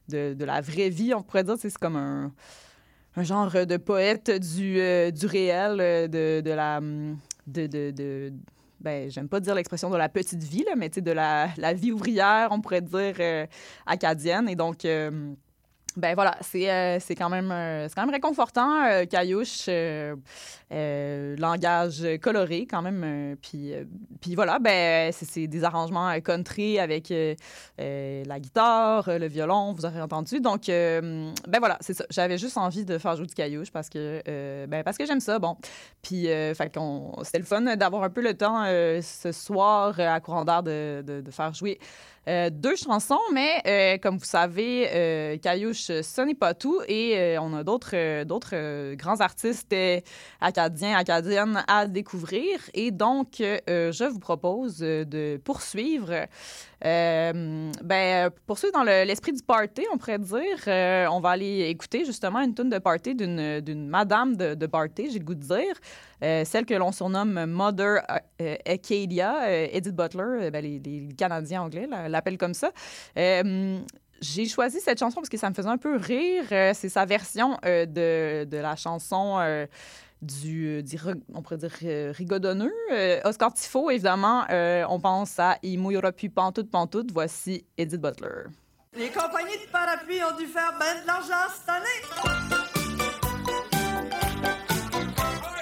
la 0.09 0.61
vraie 0.61 0.89
vie, 0.89 1.13
on 1.13 1.21
pourrait 1.21 1.43
dire. 1.43 1.55
C'est 1.59 1.75
comme 1.77 1.95
un, 1.95 2.31
genre 3.23 3.51
de 3.51 3.77
poète 3.77 4.31
du, 4.31 4.75
du 5.11 5.25
réel, 5.27 5.77
de, 6.09 6.51
la... 6.51 6.79
de, 6.81 7.67
de- 7.91 8.33
ben, 8.79 9.09
j'aime 9.09 9.27
pas 9.27 9.39
dire 9.39 9.55
l'expression 9.55 9.89
de 9.89 9.97
la 9.97 10.09
petite 10.09 10.43
vie, 10.43 10.63
là, 10.63 10.73
mais 10.77 10.89
de 10.89 11.11
la, 11.11 11.49
la 11.57 11.73
vie 11.73 11.91
ouvrière, 11.91 12.49
on 12.51 12.61
pourrait 12.61 12.81
dire, 12.81 13.15
euh, 13.19 13.45
acadienne. 13.85 14.47
Et 14.47 14.55
donc, 14.55 14.85
euh, 14.85 15.33
ben 15.99 16.15
voilà, 16.15 16.35
c'est 16.41 16.69
euh, 16.71 16.97
c'est 16.99 17.15
quand, 17.15 17.29
même, 17.29 17.51
euh, 17.51 17.87
quand 17.95 18.01
même 18.05 18.13
réconfortant. 18.13 18.83
euh, 18.85 19.05
Caillouche, 19.05 19.65
euh, 19.69 20.15
langage 21.37 22.03
coloré 22.21 22.65
quand 22.69 22.81
même. 22.81 23.35
puis, 23.41 23.73
puis 24.21 24.35
voilà, 24.35 24.59
ben, 24.59 25.11
c'est 25.11 25.47
des 25.47 25.63
arrangements 25.63 26.19
country 26.21 26.79
avec 26.79 27.13
la 27.77 28.39
guitare, 28.39 29.09
le 29.19 29.27
violon, 29.27 29.73
vous 29.73 29.85
aurez 29.85 30.01
entendu. 30.01 30.39
Donc, 30.39 30.63
ben 30.67 31.59
voilà, 31.59 31.77
c'est. 31.81 32.03
J'avais 32.09 32.37
juste 32.37 32.57
envie 32.57 32.85
de 32.85 32.97
faire 32.97 33.15
jouer 33.15 33.25
du 33.27 33.33
Caillouche 33.33 33.71
parce 33.71 33.89
que, 33.89 34.21
ben, 34.67 34.83
parce 34.83 34.97
que 34.97 35.05
j'aime 35.05 35.19
ça. 35.19 35.39
Bon, 35.39 35.57
puis 36.01 36.27
c'était 37.23 37.39
le 37.39 37.45
fun 37.45 37.75
d'avoir 37.75 38.03
un 38.03 38.09
peu 38.09 38.21
le 38.21 38.33
temps 38.35 38.63
ce 38.65 39.31
soir 39.31 39.99
à 39.99 40.19
courant 40.19 40.45
d'air 40.45 40.63
de- 40.63 41.03
de 41.05 41.31
faire 41.31 41.53
jouer 41.53 41.79
euh, 42.29 42.49
deux 42.51 42.75
chansons, 42.75 43.19
mais 43.33 43.61
euh, 43.65 43.97
comme 43.97 44.17
vous 44.17 44.25
savez, 44.25 44.87
euh, 44.93 45.37
Caillouche, 45.37 45.87
ce 45.87 46.21
n'est 46.21 46.35
pas 46.35 46.53
tout. 46.53 46.79
Et 46.87 47.17
euh, 47.17 47.41
on 47.41 47.55
a 47.55 47.63
d'autres 47.63 47.95
euh, 47.95 48.23
euh, 48.53 48.95
grands 48.95 49.19
artistes 49.19 49.73
euh, 49.73 49.99
acadiens, 50.39 50.95
acadiennes 50.95 51.63
à 51.67 51.87
découvrir. 51.87 52.59
Et 52.75 52.91
donc, 52.91 53.41
euh, 53.41 53.91
je 53.91 54.05
vous 54.05 54.19
propose 54.19 54.83
euh, 54.83 55.05
de 55.05 55.41
poursuivre. 55.43 56.27
Euh, 56.85 57.71
ben, 57.83 58.29
pour 58.45 58.57
ceux 58.57 58.71
dans 58.71 58.83
l'esprit 58.83 59.33
du 59.33 59.43
party, 59.43 59.85
on 59.93 59.97
pourrait 59.97 60.19
dire, 60.19 60.57
euh, 60.67 61.07
on 61.07 61.19
va 61.19 61.31
aller 61.31 61.67
écouter 61.69 62.05
justement 62.05 62.39
une 62.39 62.53
tune 62.53 62.69
de 62.69 62.77
party 62.77 63.15
d'une 63.15 63.87
madame 63.87 64.35
de, 64.35 64.55
de 64.55 64.65
party, 64.65 65.11
j'ai 65.11 65.19
le 65.19 65.25
goût 65.25 65.35
de 65.35 65.43
dire, 65.43 65.75
euh, 66.23 66.45
celle 66.45 66.65
que 66.65 66.73
l'on 66.73 66.91
surnomme 66.91 67.45
Mother 67.45 68.01
Acadia, 68.65 69.51
Edith 69.73 69.95
Butler, 69.95 70.49
ben, 70.51 70.63
les, 70.63 70.79
les, 70.79 71.09
Canadiens 71.15 71.63
anglais 71.63 71.87
l'appellent 72.07 72.37
comme 72.37 72.53
ça. 72.53 72.71
j'ai 73.15 74.45
choisi 74.47 74.79
cette 74.79 74.99
chanson 74.99 75.15
parce 75.15 75.29
que 75.29 75.37
ça 75.37 75.49
me 75.49 75.55
faisait 75.55 75.69
un 75.69 75.77
peu 75.77 75.97
rire. 75.97 76.45
C'est 76.73 76.89
sa 76.89 77.05
version 77.05 77.57
de, 77.63 78.45
de, 78.45 78.57
la 78.57 78.75
chanson 78.75 79.67
du, 80.21 80.83
euh, 80.83 81.13
on 81.33 81.41
pourrait 81.41 81.57
dire 81.57 81.71
euh, 81.83 82.13
rigodonneux. 82.15 82.73
Euh, 82.91 83.19
Oscar 83.23 83.53
Tifo, 83.53 83.89
évidemment, 83.89 84.45
on 84.49 84.99
pense 84.99 85.39
à 85.39 85.57
Il 85.63 85.79
mouillera 85.79 86.11
plus 86.11 86.29
pantoute, 86.29 86.69
pantoute. 86.69 87.11
Voici 87.11 87.65
Edith 87.77 88.01
Butler. 88.01 88.49
Les 88.97 89.09
compagnies 89.09 89.57
de 89.65 89.71
parapluies 89.71 90.23
ont 90.23 90.37
dû 90.37 90.47
faire 90.47 90.73
ben 90.79 91.01
de 91.01 91.07
l'argent 91.07 91.53
cette 91.53 91.69
année. 91.69 91.85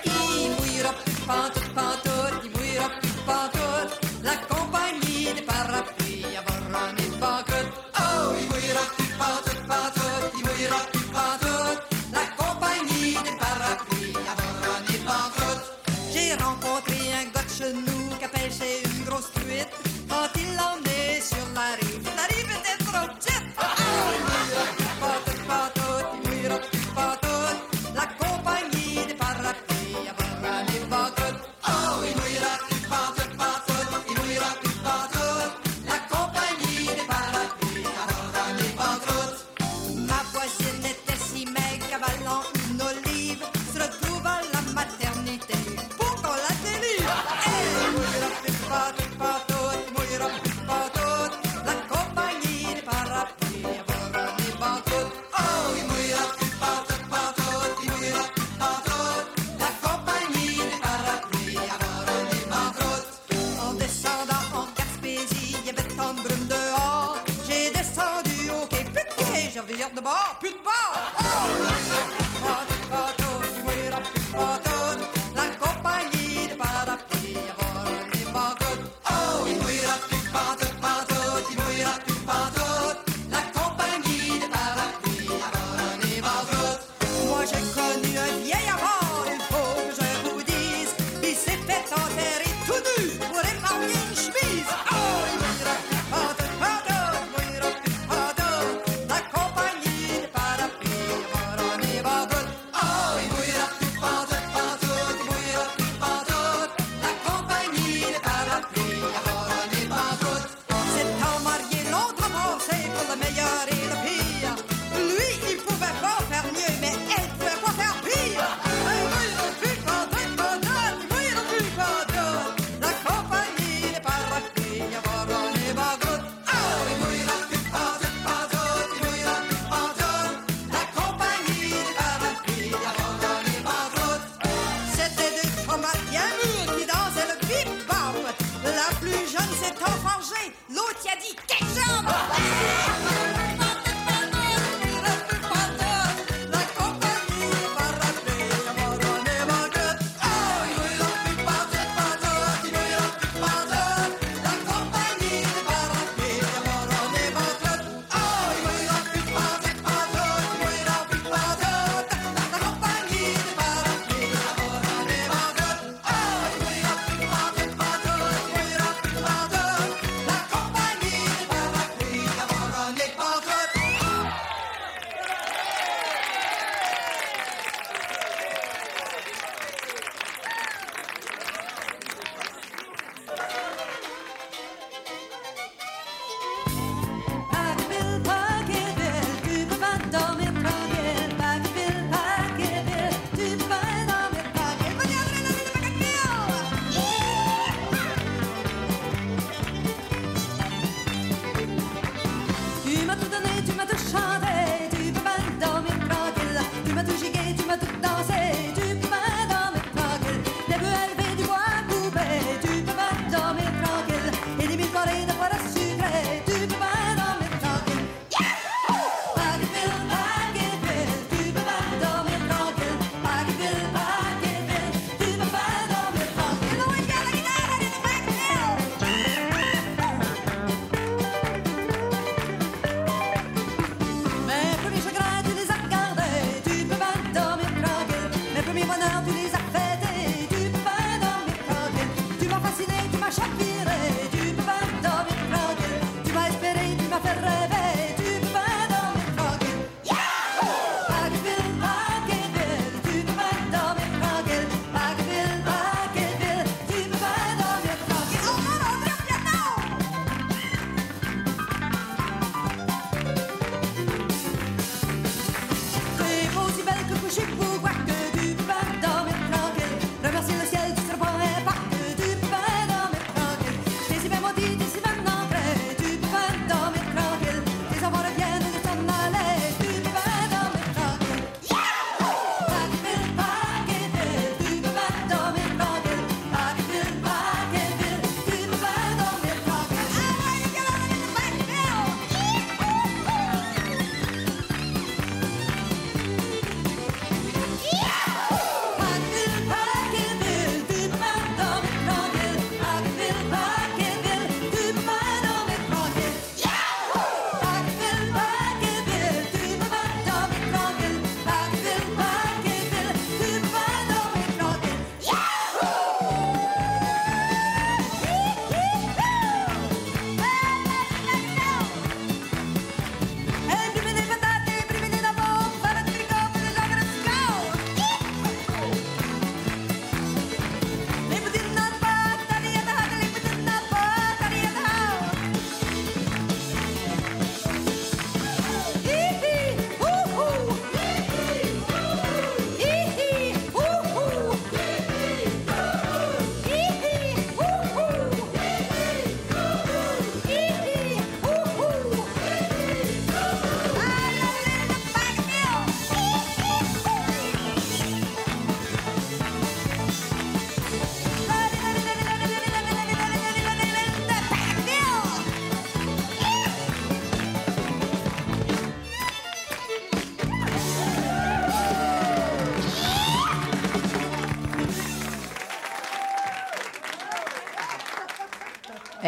Il 0.05 0.51
mouillera 0.51 0.93
pantoute. 1.27 1.56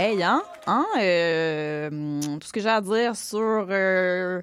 Hey, 0.01 0.23
hein? 0.23 0.41
Hein? 0.65 0.85
Euh, 0.97 1.89
tout 2.39 2.47
ce 2.47 2.53
que 2.53 2.61
j'ai 2.61 2.69
à 2.69 2.79
dire 2.79 3.17
sur, 3.17 3.67
euh, 3.69 4.41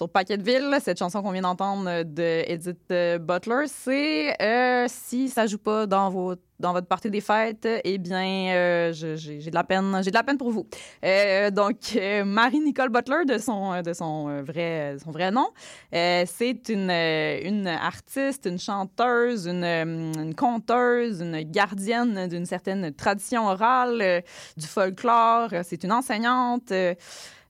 sur 0.00 0.08
Paquetteville, 0.08 0.78
cette 0.80 0.98
chanson 0.98 1.20
qu'on 1.20 1.30
vient 1.30 1.42
d'entendre 1.42 2.04
de 2.04 2.42
Edith 2.50 2.78
euh, 2.90 3.18
Butler, 3.18 3.66
c'est 3.66 4.34
euh, 4.40 4.86
si 4.88 5.28
ça 5.28 5.46
joue 5.46 5.58
pas 5.58 5.86
dans, 5.86 6.36
dans 6.58 6.72
votre 6.72 6.86
partie 6.86 7.10
des 7.10 7.20
fêtes, 7.20 7.68
eh 7.84 7.98
bien, 7.98 8.54
euh, 8.54 8.92
j'ai 8.94 9.50
de 9.50 9.54
la 9.54 9.62
peine, 9.62 10.00
j'ai 10.02 10.10
de 10.10 10.16
la 10.16 10.22
peine 10.22 10.38
pour 10.38 10.52
vous. 10.52 10.66
Euh, 11.04 11.50
donc, 11.50 11.76
euh, 11.96 12.24
Marie-Nicole 12.24 12.88
Butler, 12.88 13.26
de 13.26 13.36
son, 13.36 13.82
de 13.82 13.92
son, 13.92 14.30
euh, 14.30 14.42
vrai, 14.42 14.96
son 15.04 15.10
vrai 15.10 15.30
nom, 15.30 15.48
euh, 15.94 16.24
c'est 16.26 16.70
une, 16.70 16.90
euh, 16.90 17.40
une 17.44 17.66
artiste, 17.66 18.46
une 18.46 18.58
chanteuse, 18.58 19.46
une, 19.48 19.64
euh, 19.64 20.12
une 20.14 20.34
conteuse, 20.34 21.20
une 21.20 21.42
gardienne 21.42 22.26
d'une 22.26 22.46
certaine 22.46 22.94
tradition 22.94 23.48
orale, 23.48 24.00
euh, 24.00 24.20
du 24.56 24.66
folklore. 24.66 25.50
C'est 25.62 25.84
une 25.84 25.92
enseignante. 25.92 26.72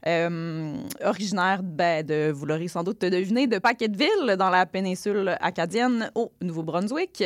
Euh, 0.06 0.76
originaire, 1.04 1.62
ben, 1.62 2.04
de, 2.04 2.30
vous 2.30 2.46
l'aurez 2.46 2.68
sans 2.68 2.82
doute 2.82 3.02
deviné, 3.02 3.46
de 3.46 3.58
Paquetteville, 3.58 4.36
dans 4.38 4.50
la 4.50 4.66
péninsule 4.66 5.36
acadienne, 5.40 6.10
au 6.14 6.32
Nouveau-Brunswick. 6.40 7.24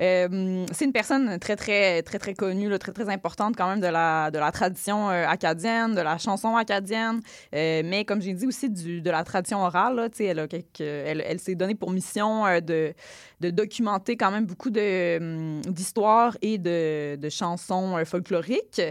Euh, 0.00 0.64
c'est 0.72 0.84
une 0.84 0.92
personne 0.92 1.38
très, 1.38 1.56
très, 1.56 2.02
très, 2.02 2.18
très 2.18 2.34
connue, 2.34 2.70
très, 2.78 2.92
très 2.92 3.08
importante 3.08 3.54
quand 3.56 3.68
même 3.68 3.80
de 3.80 3.86
la, 3.86 4.30
de 4.30 4.38
la 4.38 4.50
tradition 4.50 5.10
euh, 5.10 5.26
acadienne, 5.26 5.94
de 5.94 6.00
la 6.00 6.18
chanson 6.18 6.56
acadienne, 6.56 7.20
euh, 7.54 7.82
mais 7.84 8.04
comme 8.04 8.22
j'ai 8.22 8.32
dit 8.32 8.46
aussi 8.46 8.70
de 8.70 9.10
la 9.10 9.24
tradition 9.24 9.58
orale. 9.62 9.96
Là, 9.96 10.08
elle, 10.18 11.22
elle, 11.26 11.40
s'est 11.40 11.54
donnée 11.54 11.74
pour 11.74 11.90
mission 11.90 12.44
de, 12.60 12.94
de 13.40 13.50
documenter 13.50 14.16
quand 14.16 14.30
même 14.30 14.46
beaucoup 14.46 14.70
hum, 14.70 15.60
d'histoires 15.62 16.36
et 16.42 16.58
de, 16.58 17.16
de 17.16 17.28
chansons 17.28 17.96
folkloriques. 18.04 18.82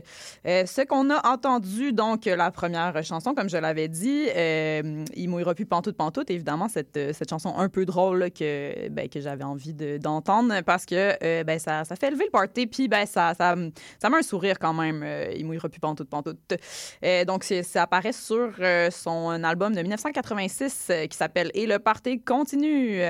Ce 0.45 0.86
qu'on 0.86 1.10
a 1.10 1.28
entendu, 1.28 1.93
donc, 1.93 2.26
la 2.26 2.52
première 2.52 3.04
chanson, 3.04 3.34
comme 3.34 3.50
je 3.50 3.58
l'avais 3.58 3.88
dit, 3.88 4.28
Il 4.36 5.30
mouillera 5.30 5.56
plus 5.56 5.65
pantoute 5.65 5.95
pantoute, 5.95 6.30
évidemment, 6.30 6.67
cette, 6.67 7.00
cette 7.13 7.30
chanson 7.30 7.54
un 7.58 7.69
peu 7.69 7.86
drôle 7.86 8.32
que, 8.32 8.89
ben, 8.89 9.08
que 9.10 9.22
j'avais 9.22 9.43
envie 9.43 9.74
de- 9.74 9.98
d'entendre 9.98 10.62
parce 10.65 10.86
que 10.86 10.99
euh, 11.00 11.44
ben, 11.44 11.60
ça, 11.60 11.84
ça 11.84 11.96
fait 11.96 12.12
lever 12.12 12.26
le 12.26 12.32
party, 12.32 12.68
puis 12.68 12.88
ben, 12.88 13.06
ça, 13.06 13.34
ça, 13.34 13.56
ça 14.02 14.10
met 14.10 14.18
un 14.18 14.22
sourire 14.22 14.60
quand 14.60 14.74
même, 14.74 15.02
euh, 15.04 15.32
Il 15.36 15.46
mouillera 15.46 15.70
plus 15.70 15.80
pantoute 15.80 16.10
pantoute. 16.10 16.38
Euh, 17.04 17.26
donc, 17.26 17.44
ça 17.44 17.84
apparaît 17.84 18.14
sur 18.14 18.52
euh, 18.60 18.90
son 18.92 19.44
album 19.44 19.74
de 19.74 19.82
1986 19.82 20.88
euh, 20.90 21.06
qui 21.08 21.18
s'appelle 21.18 21.52
Et 21.54 21.66
le 21.66 21.80
party 21.80 22.22
continue. 22.22 23.02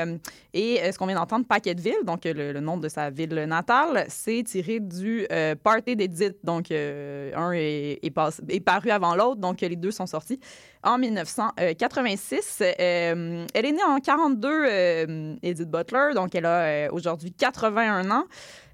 Et 0.53 0.91
ce 0.91 0.97
qu'on 0.97 1.05
vient 1.05 1.15
d'entendre, 1.15 1.45
Paquetteville, 1.45 2.03
donc 2.05 2.21
le, 2.25 2.59
nom 2.59 2.77
de 2.77 2.89
sa 2.89 3.09
ville 3.09 3.45
natale, 3.47 4.05
c'est 4.07 4.43
tiré 4.43 4.79
du 4.79 5.27
Party 5.63 5.95
d'Edith. 5.95 6.37
Donc, 6.43 6.71
un 6.71 7.51
est, 7.51 7.99
est 8.03 8.59
paru 8.59 8.89
avant 8.89 9.15
l'autre, 9.15 9.39
donc 9.39 9.61
les 9.61 9.75
deux 9.75 9.91
sont 9.91 10.07
sortis 10.07 10.39
en 10.83 10.97
1986. 10.97 12.61
Euh, 12.61 13.45
elle 13.53 13.65
est 13.65 13.71
née 13.71 13.83
en 13.83 13.99
42, 13.99 14.47
euh, 14.49 15.35
Edith 15.43 15.69
Butler, 15.69 16.11
donc 16.15 16.35
elle 16.35 16.45
a 16.45 16.91
aujourd'hui 16.93 17.31
81 17.79 18.11
ans. 18.11 18.25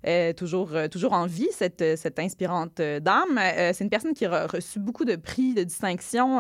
Euh, 0.07 0.33
toujours, 0.33 0.75
euh, 0.75 0.87
toujours 0.87 1.13
en 1.13 1.25
vie, 1.25 1.47
cette, 1.51 1.81
euh, 1.81 1.95
cette 1.95 2.19
inspirante 2.19 2.79
dame. 2.79 3.39
C'est 3.73 3.83
une 3.83 3.89
personne 3.89 4.13
qui 4.13 4.25
a 4.25 4.45
reçu 4.45 4.79
beaucoup 4.79 5.03
de 5.03 5.15
prix, 5.15 5.53
de 5.55 5.63
distinctions, 5.63 6.39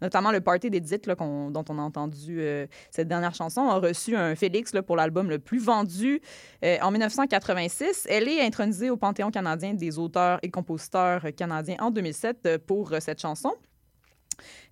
notamment 0.00 0.30
le 0.30 0.40
Party 0.40 0.70
d'Edith, 0.70 1.08
dont 1.08 1.64
on 1.68 1.78
a 1.78 1.82
entendu 1.82 2.42
cette 2.90 3.08
dernière 3.08 3.34
chanson, 3.34 3.62
a 3.62 3.78
reçu 3.78 4.16
un 4.16 4.34
Félix 4.34 4.72
là, 4.72 4.82
pour 4.82 4.96
l'album 4.96 5.28
le 5.28 5.38
plus 5.38 5.58
vendu 5.58 6.20
en 6.62 6.90
1986. 6.90 8.06
Elle 8.08 8.28
est 8.28 8.40
intronisée 8.40 8.90
au 8.90 8.96
Panthéon 8.96 9.30
canadien 9.30 9.74
des 9.74 9.98
auteurs 9.98 10.38
et 10.42 10.50
compositeurs 10.50 11.26
canadiens 11.36 11.76
en 11.80 11.90
2007 11.90 12.38
euh, 12.46 12.58
pour 12.64 12.92
cette 13.00 13.20
chanson. 13.20 13.52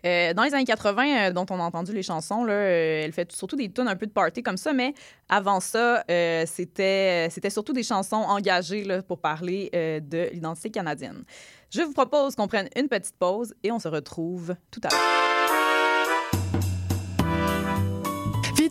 Euh, 0.04 0.33
dans 0.35 0.42
les 0.42 0.54
années 0.54 0.64
80, 0.64 1.28
euh, 1.28 1.33
dont 1.33 1.46
on 1.50 1.61
a 1.61 1.62
entendu 1.62 1.92
les 1.92 2.02
chansons, 2.02 2.44
là, 2.44 2.52
euh, 2.52 3.02
elle 3.04 3.12
fait 3.12 3.30
surtout 3.33 3.56
des 3.56 3.70
tunes 3.70 3.88
un 3.88 3.96
peu 3.96 4.06
de 4.06 4.12
party 4.12 4.42
comme 4.42 4.56
ça, 4.56 4.72
mais 4.72 4.94
avant 5.28 5.61
ça, 5.61 6.04
c'était 6.46 7.28
c'était 7.30 7.50
surtout 7.50 7.72
des 7.72 7.83
chansons 7.83 8.16
engagées 8.16 8.85
là, 8.85 9.02
pour 9.02 9.18
parler 9.18 9.70
de 9.72 10.30
l'identité 10.33 10.70
canadienne. 10.70 11.24
Je 11.70 11.83
vous 11.83 11.92
propose 11.92 12.35
qu'on 12.35 12.48
prenne 12.48 12.68
une 12.76 12.88
petite 12.88 13.16
pause 13.16 13.54
et 13.62 13.70
on 13.70 13.78
se 13.78 13.88
retrouve 13.88 14.54
tout 14.70 14.80
à 14.85 14.88
l'heure. 14.88 15.29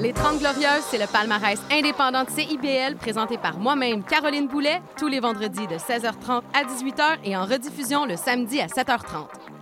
Les 0.00 0.12
30 0.12 0.38
Glorieuses, 0.38 0.84
c'est 0.90 0.98
le 0.98 1.06
palmarès 1.06 1.58
indépendant 1.72 2.24
de 2.24 2.30
CIBL 2.30 2.96
présenté 2.96 3.38
par 3.38 3.58
moi-même, 3.58 4.02
Caroline 4.04 4.48
Boulet, 4.48 4.82
tous 4.98 5.08
les 5.08 5.18
vendredis 5.18 5.66
de 5.66 5.76
16h30 5.76 6.42
à 6.52 6.64
18h 6.64 7.18
et 7.24 7.36
en 7.36 7.44
rediffusion 7.44 8.04
le 8.04 8.16
samedi 8.16 8.60
à 8.60 8.66
7h30. 8.66 9.53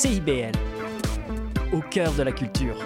CIBL, 0.00 0.52
au 1.72 1.80
cœur 1.80 2.12
de 2.12 2.22
la 2.22 2.30
culture. 2.30 2.76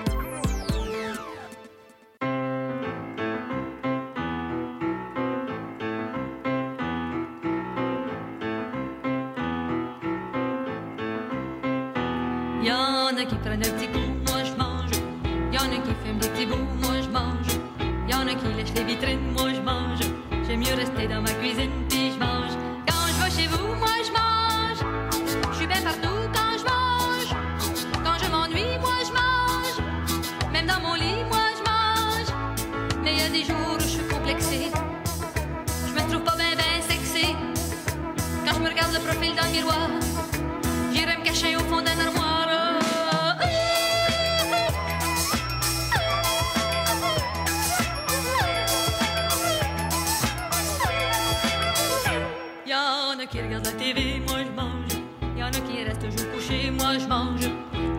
Y'en 12.63 13.15
a 13.15 13.25
qui 13.27 13.35
prennent 13.35 13.61
un 13.61 13.61
petit 13.61 13.89
coup, 13.89 13.99
moi 14.27 14.43
je 14.43 14.53
mange. 14.53 14.93
Y'en 15.53 15.61
a 15.61 15.83
qui 15.83 15.93
fument 16.03 16.19
des 16.19 16.29
petits 16.29 16.47
bouts, 16.47 16.57
moi 16.81 16.95
je 17.03 17.11
mange. 17.11 17.59
Y'en 18.09 18.27
a 18.27 18.35
qui 18.35 18.47
lèchent 18.57 18.73
les 18.75 18.85
vitrines, 18.85 19.33
moi 19.37 19.51
je 19.53 19.61
mange. 19.61 20.01
J'aime 20.47 20.61
mieux 20.61 20.75
rester 20.75 21.09
dans 21.09 21.21
ma 21.21 21.33
cuisine 21.33 21.92
miroir. 39.53 39.91
J'irai 40.93 41.17
me 41.19 41.25
cacher 41.25 41.57
au 41.57 41.61
fond 41.61 41.83
d'un 41.83 41.99
armoire. 42.07 42.49
Y'en 52.67 53.19
a 53.19 53.27
qui 53.27 53.41
regardent 53.41 53.67
la 53.67 53.73
TV, 53.73 54.23
moi 54.27 54.39
je 54.47 54.53
mange. 54.61 54.95
Y'en 55.39 55.49
a 55.49 55.61
qui 55.67 55.85
restent 55.85 56.09
toujours 56.11 56.33
couchés, 56.33 56.71
moi 56.71 56.99
je 56.99 57.07
mange. 57.07 57.47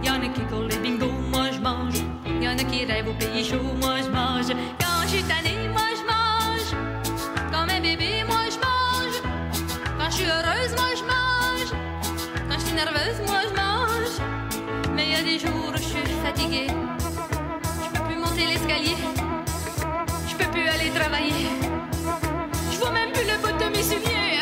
Y'en 0.04 0.22
a 0.22 0.28
qui 0.28 0.42
courent 0.50 0.70
les 0.70 0.78
bingos, 0.78 1.20
moi 1.32 1.52
je 1.52 1.60
mange. 1.60 2.00
Y'en 2.42 2.58
a 2.58 2.64
qui 2.64 2.86
rêvent 2.86 3.10
au 3.10 3.14
pays 3.14 3.46
chaud, 3.46 3.63
moi 12.92 13.42
je 13.48 13.56
mange. 13.56 14.22
Mais 14.96 15.06
il 15.06 15.12
y 15.12 15.16
a 15.16 15.24
des 15.24 15.40
jours 15.40 15.70
où 15.70 15.78
je 15.78 15.82
suis 15.82 16.04
fatiguée. 16.24 16.68
Je 16.68 17.98
peux 17.98 18.06
plus 18.06 18.16
monter 18.18 18.46
l'escalier. 18.46 18.96
Je 20.28 20.36
peux 20.36 20.52
plus 20.52 20.68
aller 20.68 20.90
travailler. 20.90 21.48
Je 22.72 22.78
vois 22.78 22.92
même 22.92 23.12
plus 23.12 23.24
le 23.24 23.38
bout 23.42 23.58
de 23.58 23.70
mes 23.70 23.84
souliers. 23.84 24.40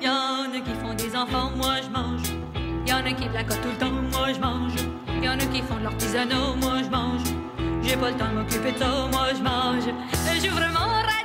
Il 0.00 0.06
y 0.06 0.10
en 0.10 0.52
a 0.52 0.60
qui 0.60 0.74
font 0.74 0.94
des 0.94 1.16
enfants, 1.16 1.50
moi 1.56 1.76
je 1.82 1.90
mange. 1.90 2.28
Il 2.86 2.90
y 2.90 2.92
en 2.92 3.04
a 3.04 3.12
qui 3.12 3.28
placotent 3.28 3.60
tout 3.60 3.68
le 3.68 3.78
temps, 3.78 3.92
moi 4.12 4.32
je 4.32 4.40
mange. 4.40 4.72
Il 5.16 5.24
y 5.24 5.28
en 5.28 5.34
a 5.34 5.46
qui 5.46 5.62
font 5.62 5.76
de 5.76 5.84
l'artisanat, 5.84 6.54
moi 6.60 6.82
je 6.82 6.90
mange. 6.90 7.43
J'ai 7.86 7.96
pas 7.96 8.10
le 8.10 8.16
temps 8.16 8.28
de 8.28 8.34
m'occuper 8.38 8.72
de 8.72 8.78
ça, 8.78 8.86
moi 9.12 9.28
je 9.36 9.42
mange. 9.42 9.86
Et 9.86 10.40
J'ai 10.40 10.48
vraiment 10.48 10.80
raté. 11.02 11.23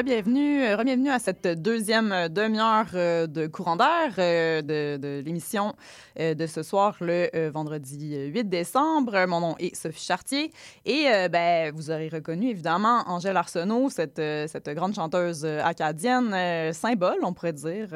Rebienvenue 0.00 1.10
à 1.10 1.18
cette 1.18 1.46
deuxième 1.46 2.10
euh, 2.10 2.28
demi-heure 2.28 2.86
euh, 2.94 3.26
de 3.26 3.46
courant 3.46 3.76
d'air 3.76 4.14
euh, 4.16 4.62
de, 4.62 5.20
l'émission 5.22 5.74
euh, 6.18 6.32
de 6.32 6.46
ce 6.46 6.62
soir, 6.62 6.96
le 7.00 7.28
euh, 7.34 7.50
vendredi 7.52 8.16
8 8.16 8.44
décembre. 8.48 9.26
Mon 9.26 9.40
nom 9.40 9.56
est 9.58 9.76
Sophie 9.76 10.02
Chartier 10.02 10.52
et 10.86 11.04
euh, 11.08 11.28
ben, 11.28 11.70
vous 11.74 11.90
aurez 11.90 12.08
reconnu 12.08 12.48
évidemment 12.48 13.02
Angèle 13.08 13.36
Arsenault, 13.36 13.90
cette, 13.90 14.18
euh, 14.18 14.46
cette 14.46 14.70
grande 14.70 14.94
chanteuse 14.94 15.44
euh, 15.44 15.60
acadienne, 15.62 16.32
euh, 16.32 16.72
symbole, 16.72 17.18
on 17.22 17.34
pourrait 17.34 17.52
dire. 17.52 17.88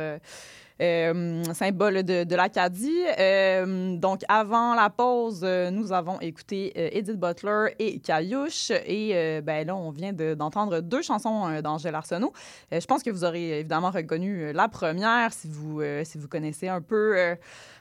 Euh, 0.82 1.44
symbole 1.52 2.02
de, 2.02 2.34
l'Acadie. 2.34 3.04
Euh, 3.18 3.96
donc, 3.96 4.22
avant 4.28 4.74
la 4.74 4.90
pause, 4.90 5.42
euh, 5.44 5.70
nous 5.70 5.92
avons 5.92 6.18
écouté 6.20 6.72
Edith 6.96 7.18
Butler 7.18 7.74
et 7.78 8.00
Caillouche. 8.00 8.70
Et 8.86 9.40
ben, 9.42 9.66
là, 9.66 9.76
on 9.76 9.90
vient 9.90 10.12
de- 10.12 10.34
d'entendre 10.34 10.80
deux 10.80 11.02
chansons 11.02 11.60
d'Angèle 11.62 11.94
Arsenault. 11.94 12.32
Je 12.72 12.84
pense 12.86 13.02
que 13.02 13.10
vous 13.10 13.24
aurez 13.24 13.60
évidemment 13.60 13.90
reconnu 13.90 14.52
la 14.52 14.68
première 14.68 15.32
si 15.32 15.48
vous, 15.48 15.80
si 16.04 16.18
vous 16.18 16.28
connaissez 16.28 16.68
un 16.68 16.80
peu. 16.80 17.36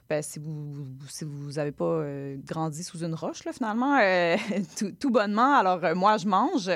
Ben, 0.10 0.22
si 0.22 0.38
vous 0.40 0.86
si 1.08 1.24
vous 1.24 1.54
pas 1.72 1.86
euh, 1.86 2.36
grandi 2.44 2.84
sous 2.84 3.04
une 3.04 3.16
roche, 3.16 3.46
là, 3.46 3.54
finalement, 3.54 3.98
euh, 4.02 4.36
tout, 5.00 5.10
bonnement. 5.10 5.56
Alors, 5.56 5.84
euh, 5.84 5.96
moi, 5.96 6.18
je 6.18 6.28
mange. 6.28 6.70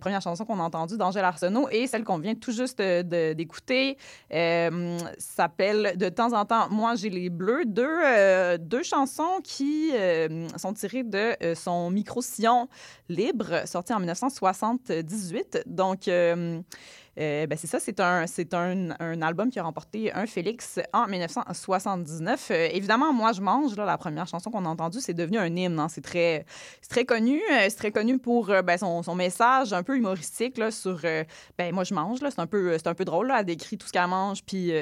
Première 0.00 0.20
chanson 0.20 0.44
qu'on 0.44 0.60
a 0.60 0.62
entendue 0.62 0.98
d'Angèle 0.98 1.24
Arsenault 1.24 1.68
et 1.70 1.86
celle 1.86 2.04
qu'on 2.04 2.18
vient 2.18 2.34
tout 2.34 2.52
juste 2.52 2.80
d'écouter 2.80 3.96
s'appelle 4.30 5.96
de 5.96 6.08
temps 6.08 6.32
en 6.32 6.44
temps 6.44 6.68
Moi, 6.70 6.94
j'ai 6.96 7.08
les 7.08 7.30
bleus. 7.30 7.64
Deux, 7.64 8.58
deux 8.58 8.82
chansons 8.82 9.40
qui 9.42 9.92
sont 10.56 10.72
tirées 10.74 11.04
de 11.04 11.54
son 11.54 11.90
micro-sillon 11.90 12.68
libre, 13.08 13.66
sorti 13.66 13.94
en 13.94 13.98
1978. 14.00 15.62
Donc, 15.66 16.10
euh, 17.18 17.46
ben, 17.46 17.58
c'est 17.58 17.66
ça, 17.66 17.80
c'est 17.80 17.98
un, 18.00 18.26
c'est 18.26 18.54
un, 18.54 18.90
un 19.00 19.22
album 19.22 19.50
qui 19.50 19.58
a 19.58 19.62
remporté 19.62 20.12
un 20.12 20.26
Félix 20.26 20.78
en 20.92 21.06
1979. 21.06 22.50
Euh, 22.50 22.68
évidemment, 22.72 23.12
Moi, 23.12 23.32
je 23.32 23.40
mange, 23.40 23.76
là, 23.76 23.84
la 23.84 23.98
première 23.98 24.26
chanson 24.26 24.50
qu'on 24.50 24.64
a 24.64 24.68
entendue, 24.68 25.00
c'est 25.00 25.14
devenu 25.14 25.38
un 25.38 25.54
hymne. 25.54 25.78
hein. 25.78 25.88
C'est 25.88 26.00
très, 26.02 26.44
très 26.88 27.04
connu. 27.04 27.40
Euh, 27.52 27.66
c'est 27.68 27.76
très 27.76 27.92
connu 27.92 28.18
pour 28.18 28.46
ben, 28.46 28.78
son, 28.78 29.02
son 29.02 29.14
message 29.14 29.72
un 29.72 29.82
peu 29.82 29.96
humoristique 29.96 30.56
là, 30.58 30.70
sur 30.70 31.00
ben, 31.58 31.74
Moi, 31.74 31.84
je 31.84 31.94
mange. 31.94 32.20
là. 32.20 32.30
C'est 32.30 32.40
un, 32.40 32.46
peu, 32.46 32.78
c'est 32.78 32.86
un 32.86 32.94
peu 32.94 33.04
drôle. 33.04 33.28
Là. 33.28 33.40
Elle 33.40 33.46
décrit 33.46 33.76
tout 33.76 33.86
ce 33.86 33.92
qu'elle 33.92 34.06
mange. 34.06 34.42
Puis. 34.44 34.72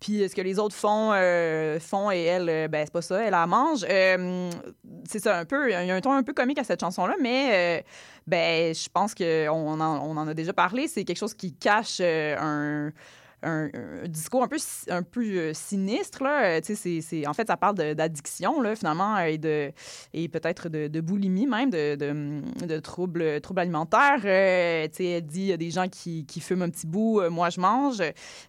Puis 0.00 0.28
ce 0.28 0.34
que 0.34 0.42
les 0.42 0.58
autres 0.58 0.74
font, 0.74 1.12
euh, 1.14 1.78
font 1.80 2.10
et 2.10 2.24
elle, 2.24 2.48
euh, 2.48 2.68
ben, 2.68 2.84
c'est 2.84 2.92
pas 2.92 3.02
ça, 3.02 3.22
elle 3.22 3.30
la 3.30 3.46
mange. 3.46 3.86
Euh, 3.88 4.50
c'est 5.08 5.20
ça, 5.20 5.38
un 5.38 5.44
peu. 5.44 5.70
Il 5.70 5.86
y 5.86 5.90
a 5.90 5.94
un 5.94 6.00
ton 6.00 6.12
un 6.12 6.22
peu 6.22 6.32
comique 6.32 6.58
à 6.58 6.64
cette 6.64 6.80
chanson-là, 6.80 7.14
mais 7.20 7.84
ben, 8.26 8.74
je 8.74 8.88
pense 8.92 9.14
qu'on 9.14 9.80
en, 9.80 10.10
on 10.10 10.16
en 10.16 10.28
a 10.28 10.34
déjà 10.34 10.52
parlé. 10.52 10.88
C'est 10.88 11.04
quelque 11.04 11.18
chose 11.18 11.34
qui 11.34 11.54
cache 11.54 12.00
un. 12.00 12.92
Un, 13.44 13.70
discours 14.08 14.42
un 14.42 14.48
peu, 14.48 14.56
un 14.88 15.02
peu 15.02 15.20
euh, 15.22 15.52
sinistre. 15.54 16.22
Là. 16.22 16.56
Euh, 16.56 16.60
c'est- 16.62 17.00
c'est- 17.00 17.26
en 17.26 17.34
fait, 17.34 17.46
ça 17.46 17.56
parle 17.56 17.74
d'addiction, 17.94 18.62
finalement, 18.74 19.18
et, 19.18 19.38
de, 19.38 19.70
et 20.12 20.28
peut-être 20.28 20.68
de, 20.68 21.00
boulimie 21.00 21.46
même, 21.46 21.70
de, 21.70 21.94
de, 21.94 22.78
troubles, 22.80 23.40
troubles 23.40 23.60
alimentaires. 23.60 24.20
Euh, 24.24 24.88
elle 24.98 25.22
dit 25.26 25.40
il 25.42 25.46
y 25.46 25.52
a 25.52 25.56
des 25.56 25.70
gens 25.70 25.88
qui, 25.88 26.24
qui 26.26 26.40
fument 26.40 26.62
un 26.62 26.70
petit 26.70 26.86
bout, 26.86 27.20
euh, 27.20 27.30
moi 27.30 27.50
je 27.50 27.60
mange. 27.60 28.02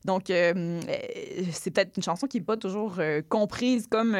Donc, 0.05 0.29
euh, 0.29 0.53
euh, 0.55 1.43
c'est 1.51 1.71
peut-être 1.71 1.97
une 1.97 2.03
chanson 2.03 2.27
qui 2.27 2.37
n'est 2.39 2.45
pas 2.45 2.57
toujours 2.57 2.95
euh, 2.99 3.21
comprise 3.27 3.87
comme. 3.87 4.15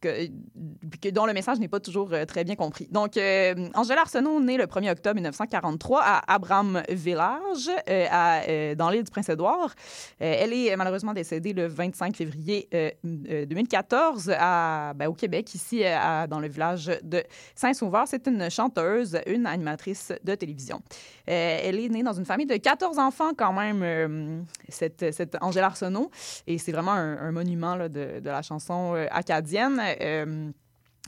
Que, 0.00 1.10
dont 1.10 1.26
le 1.26 1.32
message 1.32 1.58
n'est 1.58 1.68
pas 1.68 1.80
toujours 1.80 2.12
euh, 2.12 2.24
très 2.24 2.44
bien 2.44 2.56
compris. 2.56 2.88
Donc, 2.90 3.16
euh, 3.16 3.68
Angèle 3.74 3.98
Arsenault, 3.98 4.40
née 4.40 4.56
le 4.56 4.64
1er 4.64 4.92
octobre 4.92 5.14
1943 5.14 6.00
à 6.02 6.34
Abraham 6.34 6.82
Village, 6.88 7.70
euh, 7.88 8.74
dans 8.74 8.90
l'île 8.90 9.04
du 9.04 9.10
Prince-Édouard. 9.10 9.74
Elle 10.18 10.52
est 10.52 10.76
malheureusement 10.76 11.12
décédée 11.12 11.52
le 11.52 11.66
25 11.66 12.16
février 12.16 12.68
euh, 12.74 12.90
euh, 13.30 13.46
2014 13.46 14.32
à, 14.36 14.92
ben, 14.94 15.08
au 15.08 15.14
Québec, 15.14 15.54
ici 15.54 15.82
dans 16.28 16.40
le 16.40 16.48
village 16.48 16.90
de 17.02 17.22
Saint-Sauveur. 17.54 18.06
C'est 18.06 18.26
une 18.26 18.50
chanteuse, 18.50 19.18
une 19.26 19.46
animatrice 19.46 20.12
de 20.24 20.34
télévision. 20.34 20.82
Elle 21.26 21.78
est 21.78 21.88
née 21.88 22.02
dans 22.02 22.12
une 22.12 22.24
famille 22.24 22.46
de 22.46 22.56
14 22.56 22.98
enfants 22.98 23.32
quand 23.36 23.52
même, 23.52 24.44
cette, 24.68 25.36
Angèle 25.40 25.64
Arsenault. 25.64 26.10
Et 26.46 26.58
c'est 26.58 26.72
vraiment 26.72 26.92
un, 26.92 27.30
monument 27.30 27.76
de, 27.88 28.20
la 28.22 28.42
chanson 28.42 28.94
acadienne. 29.10 29.80
Euh, 30.00 30.50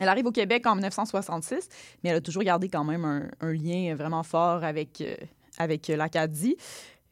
elle 0.01 0.09
arrive 0.09 0.27
au 0.27 0.33
Québec 0.33 0.67
en 0.67 0.75
1966, 0.75 1.69
mais 2.03 2.11
elle 2.11 2.17
a 2.17 2.21
toujours 2.21 2.43
gardé 2.43 2.69
quand 2.69 2.85
même 2.85 3.05
un, 3.05 3.53
lien 3.53 3.95
vraiment 3.95 4.23
fort 4.23 4.65
avec, 4.65 5.01
euh, 5.01 5.15
avec 5.59 5.89
l'Acadie. 5.89 6.57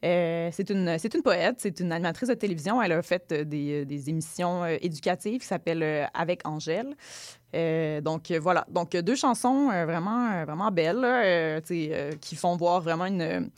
Euh, 0.03 0.49
c'est 0.51 0.71
une, 0.71 0.89
une 0.89 1.21
poète, 1.21 1.57
c'est 1.59 1.79
une 1.79 1.91
animatrice 1.91 2.29
de 2.29 2.33
télévision. 2.33 2.81
Elle 2.81 2.93
a 2.93 3.01
fait 3.03 3.31
des, 3.31 3.85
des 3.85 4.09
émissions 4.09 4.65
éducatives 4.65 5.41
qui 5.41 5.47
s'appellent 5.47 6.09
Avec 6.15 6.41
Angèle. 6.45 6.95
Donc 8.03 8.31
voilà, 8.31 8.65
donc 8.71 8.97
deux 8.97 9.15
chansons 9.15 9.67
vraiment, 9.67 10.43
vraiment 10.43 10.71
belles, 10.71 11.61
qui 11.63 12.35
font 12.35 12.57
voir 12.57 12.81
vraiment 12.81 13.05
une, 13.05 13.51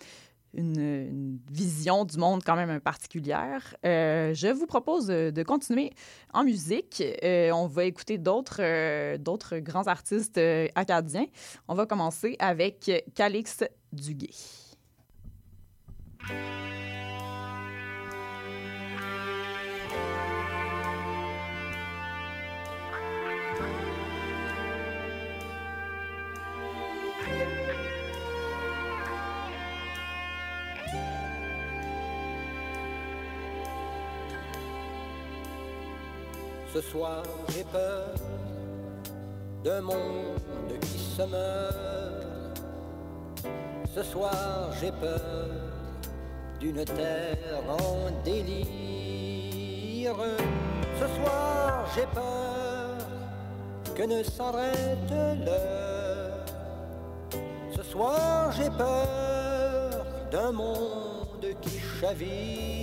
une, 0.53 1.39
vision 1.51 2.05
du 2.05 2.17
monde 2.17 2.41
quand 2.45 2.55
même 2.55 2.79
particulière. 2.79 3.75
Euh, 3.85 4.33
je 4.33 4.47
vous 4.47 4.65
propose 4.65 5.07
de, 5.07 5.43
continuer 5.43 5.91
en 6.33 6.43
musique. 6.43 7.03
Euh, 7.23 7.51
on 7.51 7.67
va 7.67 7.85
écouter 7.85 8.17
d'autres 8.17 8.61
euh, 8.61 9.17
d'autres 9.17 9.57
grands 9.57 9.87
artistes 9.87 10.39
acadiens. 10.75 11.25
On 11.67 11.75
va 11.75 11.85
commencer 11.85 12.35
avec 12.39 12.91
Calix 13.15 13.63
Duguay. 13.91 14.29
Ce 36.73 36.81
soir 36.81 37.21
j'ai 37.49 37.63
peur 37.65 38.15
d'un 39.63 39.81
monde 39.81 40.79
qui 40.81 40.97
se 40.97 41.21
meurt. 41.21 42.63
Ce 43.93 44.01
soir 44.01 44.71
j'ai 44.81 44.91
peur 44.91 45.49
d'une 46.59 46.83
terre 46.83 47.63
en 47.69 48.09
délire. 48.25 50.15
Ce 50.99 51.07
soir 51.15 51.85
j'ai 51.93 52.07
peur 52.07 52.97
que 53.93 54.03
ne 54.03 54.23
s'arrête 54.23 55.11
l'heure. 55.45 56.45
Ce 57.75 57.83
soir 57.83 58.51
j'ai 58.51 58.71
peur 58.71 60.07
d'un 60.31 60.51
monde 60.51 61.45
qui 61.61 61.79
chavire. 61.99 62.73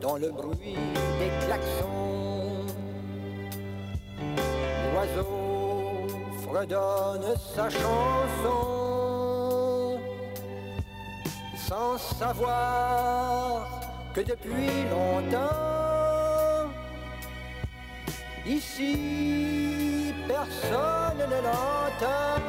Dans 0.00 0.16
le 0.16 0.30
bruit 0.30 0.76
des 1.18 1.46
klaxons. 1.46 2.66
L'oiseau 4.92 6.06
fredonne 6.42 7.34
sa 7.54 7.68
chanson 7.68 8.76
sans 11.56 11.98
savoir 11.98 13.66
que 14.14 14.20
depuis 14.20 14.70
longtemps, 14.90 16.70
ici, 18.46 20.14
personne 20.28 21.18
ne 21.18 21.40
l'entend. 21.46 22.42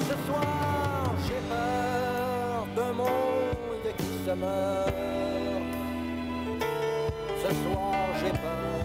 Ce 0.00 0.14
soir, 0.26 1.14
j'ai 1.26 1.40
peur 1.48 2.66
d'un 2.76 2.92
monde 2.92 3.25
Ce 4.26 4.32
soir, 4.32 4.42
j'ai 8.18 8.32
peur 8.32 8.82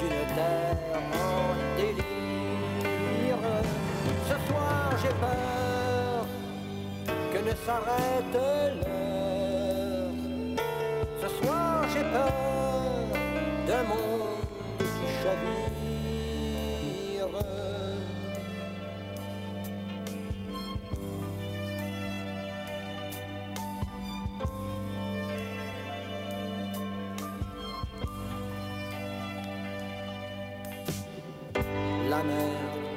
d'une 0.00 0.22
terre 0.34 1.02
en 1.12 1.52
délire. 1.76 3.44
Ce 4.26 4.36
soir, 4.48 4.84
j'ai 5.02 5.14
peur 5.20 6.24
que 7.30 7.38
ne 7.46 7.54
s'arrête 7.66 8.36
l'heure. 8.80 10.16
Ce 11.20 11.28
soir, 11.44 11.74
j'ai 11.92 12.04
peur 12.04 13.02
d'un 13.66 13.82
monde 13.82 14.46
qui 14.78 15.06
chavire. 15.22 15.68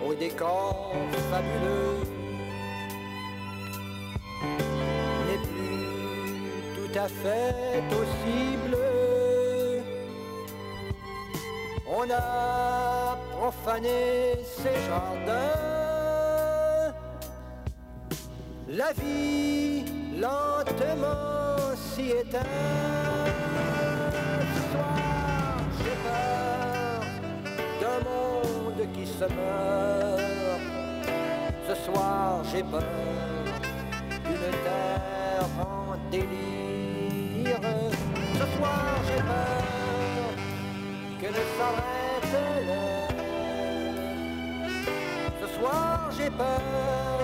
Au 0.06 0.14
décor 0.14 0.94
fabuleux 1.30 1.98
n'est 5.28 5.44
plus 5.52 5.82
tout 6.76 7.00
à 7.00 7.08
fait 7.08 7.84
possible. 7.90 8.78
On 11.88 12.10
a 12.10 13.18
profané 13.38 14.38
ces 14.58 14.76
jardins. 14.88 15.72
La 18.70 18.94
vie 18.94 19.84
lentement 20.20 21.76
s'y 21.76 22.12
éteint. 22.12 23.11
Ce 29.22 29.28
soir, 31.76 32.44
j'ai 32.52 32.64
peur 32.64 32.82
d'une 34.26 34.52
terre 34.64 35.46
en 35.60 35.96
délire. 36.10 37.62
Ce 38.34 38.46
soir, 38.58 38.82
j'ai 39.06 39.22
peur 39.22 40.34
que 41.22 41.28
ne 41.28 41.44
s'arrête 41.56 42.32
l'heure. 42.66 43.14
Ce 45.40 45.48
soir, 45.60 46.10
j'ai 46.18 46.30
peur 46.32 47.20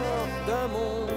d'un 0.46 0.68
monde 0.68 1.17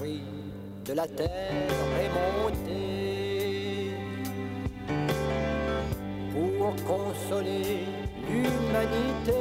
de 0.00 0.92
la 0.92 1.06
terre 1.06 1.28
est 1.28 2.10
monté 2.46 3.90
pour 6.32 6.74
consoler 6.86 7.84
l'humanité. 8.28 9.34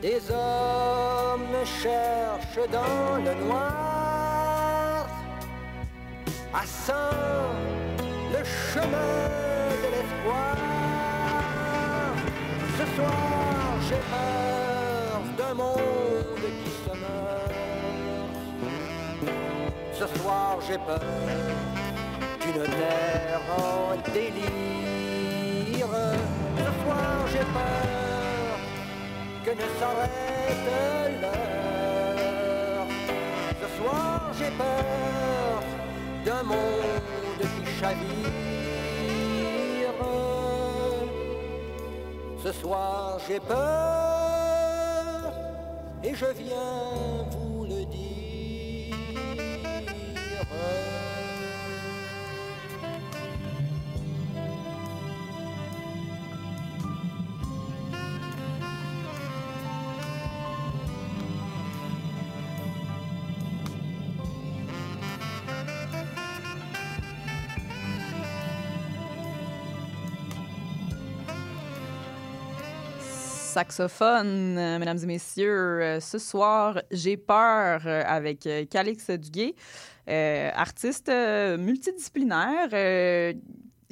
Des 0.00 0.20
hommes 0.30 1.64
cherchent 1.64 2.70
dans 2.70 3.16
le 3.18 3.34
noir 3.44 5.06
à 6.54 6.64
le 8.32 8.44
chemin 8.44 9.12
de 9.82 9.88
l'espoir. 9.94 10.56
Ce 12.78 12.84
soir, 12.96 13.12
j'ai 13.88 14.02
peur 14.10 15.20
d'un 15.36 15.54
monde 15.54 16.01
j'ai 20.66 20.78
peur 20.78 21.00
d'une 22.40 22.62
terre 22.62 23.40
en 23.58 23.96
délire. 24.12 25.92
Ce 26.56 26.70
soir, 26.82 27.26
j'ai 27.32 27.46
peur 27.58 28.54
que 29.44 29.50
ne 29.50 29.66
s'arrête 29.78 31.20
l'heure. 31.20 32.86
Ce 33.60 33.68
soir, 33.78 34.18
j'ai 34.38 34.50
peur 34.50 35.62
d'un 36.24 36.42
monde 36.44 37.40
qui 37.40 37.64
chavire. 37.80 38.52
Ce 42.42 42.52
soir, 42.52 43.18
j'ai 43.28 43.38
peur 43.38 43.58
et 46.02 46.12
je 46.12 46.26
viens 46.42 47.24
vous 47.30 47.41
saxophone, 73.52 74.56
euh, 74.56 74.78
mesdames 74.78 75.00
et 75.02 75.06
messieurs. 75.06 75.82
Euh, 75.82 76.00
Ce 76.00 76.16
soir, 76.16 76.80
j'ai 76.90 77.18
peur 77.18 77.82
euh, 77.84 78.02
avec 78.06 78.48
Calix 78.70 79.10
Duguay, 79.10 79.54
artiste 80.06 81.12
multidisciplinaire. 81.58 82.70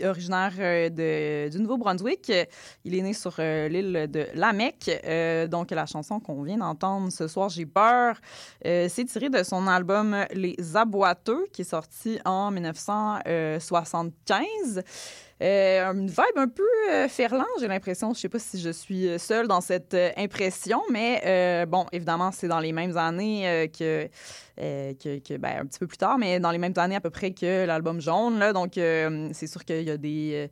originaire 0.03 0.91
de, 0.91 1.51
du 1.51 1.61
Nouveau-Brunswick. 1.61 2.33
Il 2.85 2.95
est 2.95 3.03
né 3.03 3.13
sur 3.13 3.35
l'île 3.39 4.09
de 4.11 4.29
Lamec. 4.33 4.91
Donc, 5.51 5.73
la 5.73 5.85
chanson 5.85 6.21
qu'on 6.21 6.43
vient 6.43 6.57
d'entendre 6.57 7.13
ce 7.13 7.29
soir, 7.29 7.51
J'ai 7.51 7.67
peur, 7.67 8.19
c'est 8.65 9.05
tiré 9.07 9.29
de 9.29 9.43
son 9.43 9.67
album 9.67 10.17
Les 10.33 10.57
Aboiteux, 10.75 11.49
qui 11.53 11.61
est 11.61 11.71
sorti 11.71 12.19
en 12.25 12.51
1975. 12.51 14.83
Euh, 15.43 15.93
une 15.93 16.07
vibe 16.07 16.37
un 16.37 16.49
peu 16.49 16.63
euh, 16.91 17.09
Ferland, 17.09 17.47
j'ai 17.59 17.69
l'impression. 17.69 18.13
Je 18.13 18.21
sais 18.21 18.29
pas 18.29 18.39
si 18.39 18.61
je 18.61 18.71
suis 18.71 19.19
seule 19.19 19.49
dans 19.49 19.63
cette 19.63 19.95
euh, 19.95 20.11
impression, 20.19 20.83
mais 20.91 21.23
euh, 21.25 21.67
bon, 21.67 21.87
évidemment, 21.93 22.31
c'est 22.31 22.49
dans 22.49 22.61
les 22.61 22.73
mêmes 22.73 22.97
années 22.99 23.49
euh, 23.49 23.67
que, 23.67 24.09
euh, 24.61 24.93
que, 24.95 25.37
ben, 25.39 25.61
un 25.63 25.67
petit 25.67 25.79
peu 25.79 25.87
plus 25.87 25.97
tard, 25.97 26.19
mais 26.19 26.41
dans 26.41 26.51
les 26.51 26.59
mêmes 26.59 26.75
années 26.77 26.97
à 26.97 27.01
peu 27.01 27.09
près 27.09 27.31
que 27.31 27.65
l'album 27.65 28.01
Jaune. 28.03 28.39
Là, 28.39 28.53
donc, 28.53 28.77
euh, 28.77 29.31
c'est 29.33 29.47
sûr 29.47 29.65
qu'il 29.65 29.83
y 29.83 29.91
a 29.91 29.97
des, 29.97 30.33
euh, 30.35 30.49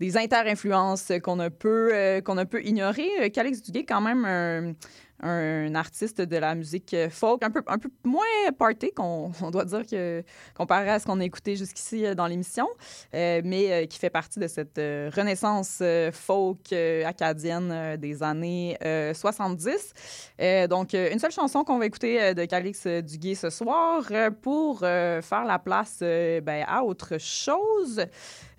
des 0.00 0.16
inter-influences 0.16 1.12
qu'on 1.22 1.36
ne 1.36 1.48
peut, 1.48 1.90
euh, 1.92 2.20
qu'on 2.20 2.34
ne 2.34 2.44
peut 2.44 2.64
ignorer. 2.64 3.08
Euh, 3.20 3.28
Calix 3.28 3.62
Duguay, 3.62 3.84
quand 3.84 4.00
même, 4.00 4.74
un, 5.22 5.74
artiste 5.74 6.20
de 6.20 6.36
la 6.36 6.54
musique 6.54 6.94
folk, 7.10 7.42
un 7.42 7.50
peu, 7.50 7.62
un 7.66 7.78
peu 7.78 7.88
moins 8.04 8.52
party, 8.58 8.92
qu'on 8.92 9.32
on 9.42 9.50
doit 9.50 9.64
dire, 9.64 9.86
que, 9.86 10.22
comparé 10.54 10.90
à 10.90 10.98
ce 10.98 11.06
qu'on 11.06 11.20
a 11.20 11.24
écouté 11.24 11.56
jusqu'ici 11.56 12.04
euh, 12.04 12.14
dans 12.14 12.26
l'émission, 12.26 12.68
euh, 13.14 13.40
mais 13.44 13.72
euh, 13.72 13.86
qui 13.86 13.98
fait 13.98 14.10
partie 14.10 14.38
de 14.38 14.46
cette 14.46 14.78
renaissance 14.78 15.82
folk 16.12 16.72
acadienne 16.72 17.96
des 17.96 18.22
années 18.22 18.76
euh, 18.84 19.14
70. 19.14 19.92
Euh, 20.40 20.66
donc, 20.66 20.94
une 20.94 21.18
seule 21.18 21.32
chanson 21.32 21.64
qu'on 21.64 21.78
va 21.78 21.86
écouter 21.86 22.34
de 22.34 22.44
Calix 22.44 22.86
Duguay 22.86 23.34
ce 23.34 23.50
soir 23.50 24.02
pour 24.40 24.80
faire 24.80 25.44
la 25.46 25.58
place 25.58 25.98
ben, 26.00 26.64
à 26.66 26.82
autre 26.82 27.18
chose 27.18 28.04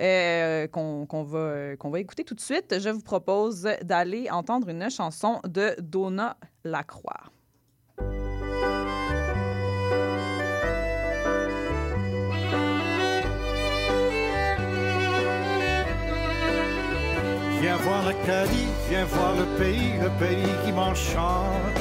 euh, 0.04 0.68
qu'on 0.68 1.06
qu'on 1.06 1.24
va, 1.24 1.76
qu'on 1.78 1.90
va 1.90 2.00
écouter 2.00 2.24
tout 2.24 2.36
de 2.36 2.42
suite. 2.42 2.80
Je 2.80 2.90
vous 2.90 3.02
propose 3.02 3.68
d'aller 3.84 4.30
entendre 4.30 4.70
une 4.70 4.90
chanson 4.90 5.40
de 5.46 5.76
Donna 5.80 6.38
Lacroix. 6.64 7.22
Viens 17.62 17.78
voir 17.78 18.06
l'Acadie, 18.06 18.68
viens 18.90 19.06
voir 19.06 19.36
le 19.36 19.46
pays, 19.58 19.94
le 20.02 20.10
pays 20.20 20.54
qui 20.66 20.74
m'enchante. 20.74 21.80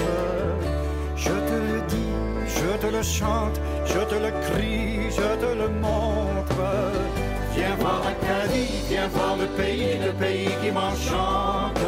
Je 1.17 1.31
te 1.31 1.57
le 1.73 1.81
dis, 1.89 2.13
je 2.47 2.77
te 2.79 2.87
le 2.87 3.03
chante, 3.03 3.61
je 3.85 3.99
te 3.99 4.15
le 4.15 4.31
crie, 4.47 5.11
je 5.11 5.41
te 5.41 5.59
le 5.59 5.69
montre. 5.81 7.22
Viens 7.55 7.75
voir 7.79 8.01
l'Acadie, 8.05 8.71
viens 8.89 9.09
voir 9.09 9.37
le 9.37 9.47
pays, 9.47 9.99
le 10.05 10.13
pays 10.13 10.51
qui 10.63 10.71
m'enchante. 10.71 11.81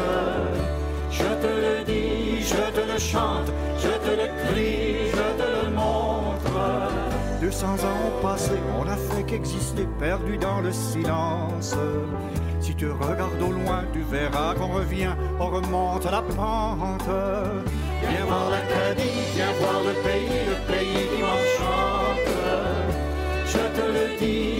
Je 1.11 1.23
te 1.23 1.47
le 1.47 1.83
dis, 1.85 2.41
je 2.41 2.55
te 2.75 2.91
le 2.91 2.99
chante, 2.99 3.51
je 3.77 3.89
te 4.05 4.11
le 4.21 4.27
crie, 4.47 5.09
je 5.11 5.27
te 5.41 5.65
le 5.65 5.71
montre. 5.71 6.55
200 7.41 7.67
ans 7.67 7.99
ont 8.07 8.21
passé, 8.21 8.51
on 8.79 8.85
n'a 8.85 8.97
fait 8.97 9.23
qu'exister, 9.23 9.87
perdu 9.99 10.37
dans 10.37 10.61
le 10.61 10.71
silence. 10.71 11.75
Si 12.59 12.73
tu 12.75 12.89
regardes 12.89 13.41
au 13.41 13.51
loin, 13.51 13.83
tu 13.93 14.01
verras 14.01 14.55
qu'on 14.55 14.73
revient, 14.73 15.15
on 15.39 15.47
remonte 15.47 16.05
la 16.05 16.21
pente. 16.21 17.09
Viens 18.01 18.25
voir 18.25 18.49
l'Acadie, 18.49 19.21
viens 19.35 19.53
voir 19.59 19.81
le 19.83 19.93
pays, 20.03 20.45
le 20.49 20.73
pays 20.73 21.07
qui 21.15 21.21
m'enchante. 21.21 22.29
Je 23.45 23.63
te 23.77 23.85
le 23.87 24.17
dis, 24.19 24.54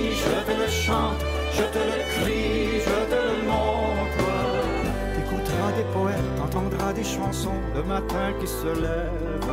te 0.46 0.52
le 0.52 0.68
chante, 0.68 1.22
je 1.54 1.64
te 1.74 1.82
le 1.92 2.00
crie, 2.14 2.80
je 2.88 2.98
te 3.12 3.20
le 3.30 3.38
montre. 3.48 4.28
T'écouteras 5.16 5.72
des 5.78 5.88
poètes, 5.94 6.32
t'entendras 6.38 6.94
des 6.94 7.04
chansons, 7.04 7.62
le 7.76 7.84
matin 7.84 8.28
qui 8.40 8.48
se 8.48 8.72
lève. 8.86 9.52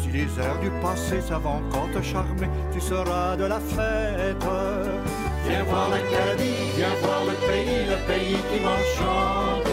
Si 0.00 0.08
les 0.10 0.28
airs 0.42 0.60
du 0.60 0.70
passé 0.82 1.20
savent 1.20 1.46
encore 1.46 1.88
te 1.94 2.02
charmer, 2.02 2.48
tu 2.72 2.80
seras 2.80 3.36
de 3.36 3.44
la 3.44 3.60
fête. 3.60 4.46
Viens 5.46 5.64
voir 5.64 5.88
l'Acadie, 5.90 6.70
viens 6.76 6.96
voir 7.02 7.22
le 7.30 7.36
pays, 7.48 7.84
le 7.92 7.98
pays 8.10 8.38
qui 8.48 8.60
m'enchante. 8.66 9.72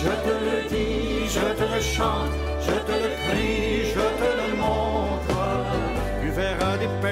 Je 0.00 0.12
te 0.24 0.34
le 0.46 0.68
dis, 0.68 1.26
je 1.28 1.46
te 1.58 1.66
le 1.74 1.80
chante, 1.80 2.34
je 2.60 2.76
te 2.88 2.92
le 3.04 3.10
crie, 3.24 3.86
je 3.94 4.06
te 4.20 4.28
le 4.40 4.56
montre. 4.60 4.83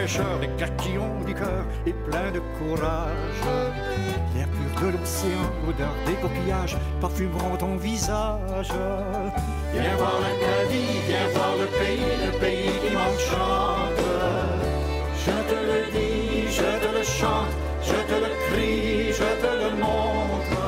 Tu 0.04 0.18
verras 0.18 0.38
des 0.40 0.98
ont 0.98 1.24
du 1.24 1.32
cœur 1.32 1.64
et 1.86 1.92
plein 1.92 2.32
de 2.32 2.40
courage. 2.58 3.42
L'air 4.34 4.48
pur 4.48 4.82
de 4.82 4.98
l'océan, 4.98 5.46
l'odeur 5.64 5.94
des 6.04 6.14
coquillages 6.14 6.76
parfumeront 7.00 7.56
ton 7.56 7.76
visage. 7.76 8.72
Viens 9.72 9.96
voir 9.96 10.18
l'Acadie, 10.20 10.98
viens 11.06 11.28
voir 11.34 11.54
le 11.56 11.66
pays, 11.78 12.16
le 12.26 12.38
pays 12.40 12.72
qui 12.82 12.92
m'enchante. 12.92 14.02
Je 15.24 15.36
te 15.50 15.58
le 15.70 15.92
dis, 15.92 16.50
je 16.50 16.62
te 16.82 16.98
le 16.98 17.04
chante, 17.04 17.54
je 17.80 17.92
te 17.92 18.16
le 18.24 18.30
crie, 18.48 19.12
je 19.12 19.28
te 19.40 19.52
le 19.62 19.70
montre. 19.78 20.64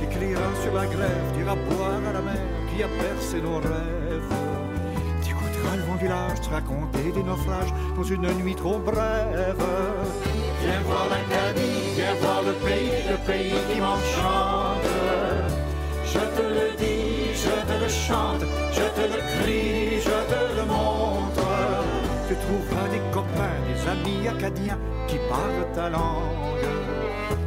T'écriras 0.00 0.54
sur 0.62 0.72
la 0.72 0.86
grève, 0.86 1.26
t'iras 1.36 1.56
boire 1.56 2.00
à 2.08 2.12
la 2.14 2.22
mer 2.22 2.46
qui 2.74 2.82
a 2.82 2.88
percé 2.88 3.38
nos 3.42 3.58
rêves. 3.58 4.45
Large 6.04 6.40
te 6.42 6.50
raconter 6.50 7.10
des 7.10 7.22
naufrages 7.22 7.72
dans 7.96 8.02
une 8.02 8.30
nuit 8.42 8.54
trop 8.54 8.78
brève. 8.78 9.56
Viens 10.62 10.80
voir 10.84 11.06
l'Acadie, 11.08 11.94
viens 11.96 12.14
voir 12.20 12.42
le 12.42 12.52
pays, 12.52 12.92
le 13.10 13.16
pays 13.26 13.54
qui 13.72 13.80
m'enchante. 13.80 14.86
Je 16.04 16.18
te 16.18 16.42
le 16.42 16.76
dis, 16.76 17.32
je 17.34 17.48
te 17.48 17.82
le 17.82 17.88
chante, 17.88 18.44
je 18.72 18.82
te 18.96 19.04
le 19.08 19.20
crie, 19.40 20.00
je 20.00 20.18
te 20.32 20.60
le 20.60 20.66
montre. 20.66 21.48
Tu 22.28 22.34
trouveras 22.36 22.88
des 22.88 23.02
copains, 23.12 23.58
des 23.66 23.88
amis 23.90 24.28
acadiens 24.28 24.78
qui 25.08 25.16
parlent 25.30 25.72
ta 25.74 25.88
langue. 25.88 26.66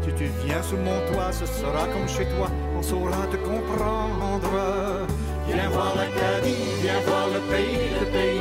Si 0.04 0.12
tu 0.14 0.26
viens 0.44 0.64
sous 0.64 0.78
mon 0.78 1.00
toit, 1.14 1.32
ce 1.32 1.46
sera 1.46 1.86
comme 1.94 2.08
chez 2.08 2.26
toi, 2.36 2.50
on 2.78 2.82
saura 2.82 3.28
te 3.32 3.38
comprendre. 3.38 5.08
Viens 5.48 5.70
voir 5.70 5.94
l'Acadie, 5.96 6.64
viens 6.82 7.00
voir 7.08 7.28
le 7.28 7.40
pays, 7.52 7.90
le 8.00 8.06
pays 8.06 8.39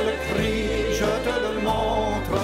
te 0.00 0.06
le 0.06 0.16
crie, 0.28 0.94
je 0.94 1.10
te 1.26 1.34
le 1.44 1.60
montre. 1.60 2.40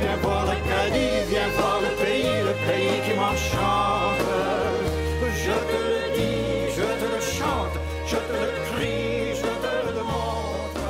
Viens 0.00 0.16
voir 0.22 0.46
l'Acadie, 0.46 1.24
viens 1.28 1.48
voir 1.56 1.80
le 1.80 1.90
pays, 2.02 2.38
le 2.48 2.54
pays 2.66 3.00
qui 3.04 3.14
m'enchante. 3.14 4.28
Je 5.44 5.56
te 5.70 5.78
le 5.88 6.00
dis, 6.16 6.74
je 6.76 6.86
te 7.00 7.06
le 7.14 7.20
chante, 7.20 7.76
je 8.06 8.16
te 8.16 8.36
le 8.44 8.50
crie, 8.70 9.34
je 9.34 9.50
te 9.64 9.96
le 9.96 10.02
montre. 10.02 10.84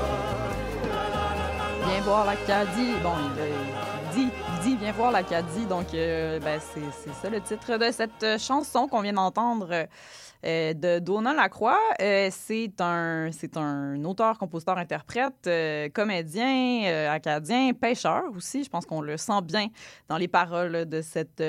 Viens 1.87 2.01
voir 2.03 2.25
l'Acadie. 2.27 2.95
Bon, 3.03 3.15
il, 3.25 4.19
dit, 4.19 4.31
dit 4.63 4.77
viens 4.77 4.93
voir 4.93 5.13
l'Acadie. 5.13 5.67
Donc, 5.67 5.93
euh, 5.95 6.39
ben, 6.41 6.61
c'est 6.61 6.81
c'est 7.03 7.15
ça 7.21 7.31
le 7.31 7.41
titre 7.41 7.77
de 7.77 7.91
cette 7.93 8.23
euh, 8.23 8.39
chanson 8.39 8.89
qu'on 8.89 9.03
vient 9.03 9.13
d'entendre. 9.13 9.87
Euh, 10.45 10.75
de 10.75 10.99
Donna 10.99 11.35
Lacroix, 11.35 11.79
Euh, 12.01 12.29
c'est 12.31 12.81
un, 12.81 14.05
auteur, 14.05 14.39
compositeur, 14.39 14.79
interprète, 14.79 15.47
euh, 15.47 15.89
comédien, 15.89 17.11
acadien, 17.11 17.73
pêcheur 17.73 18.25
aussi. 18.37 18.65
Je 18.65 18.71
pense 18.71 18.87
qu'on 18.87 19.01
le 19.01 19.17
sent 19.17 19.43
bien 19.43 19.69
dans 20.09 20.17
les 20.17 20.29
paroles 20.29 20.87
de 20.87 21.03
cette, 21.03 21.43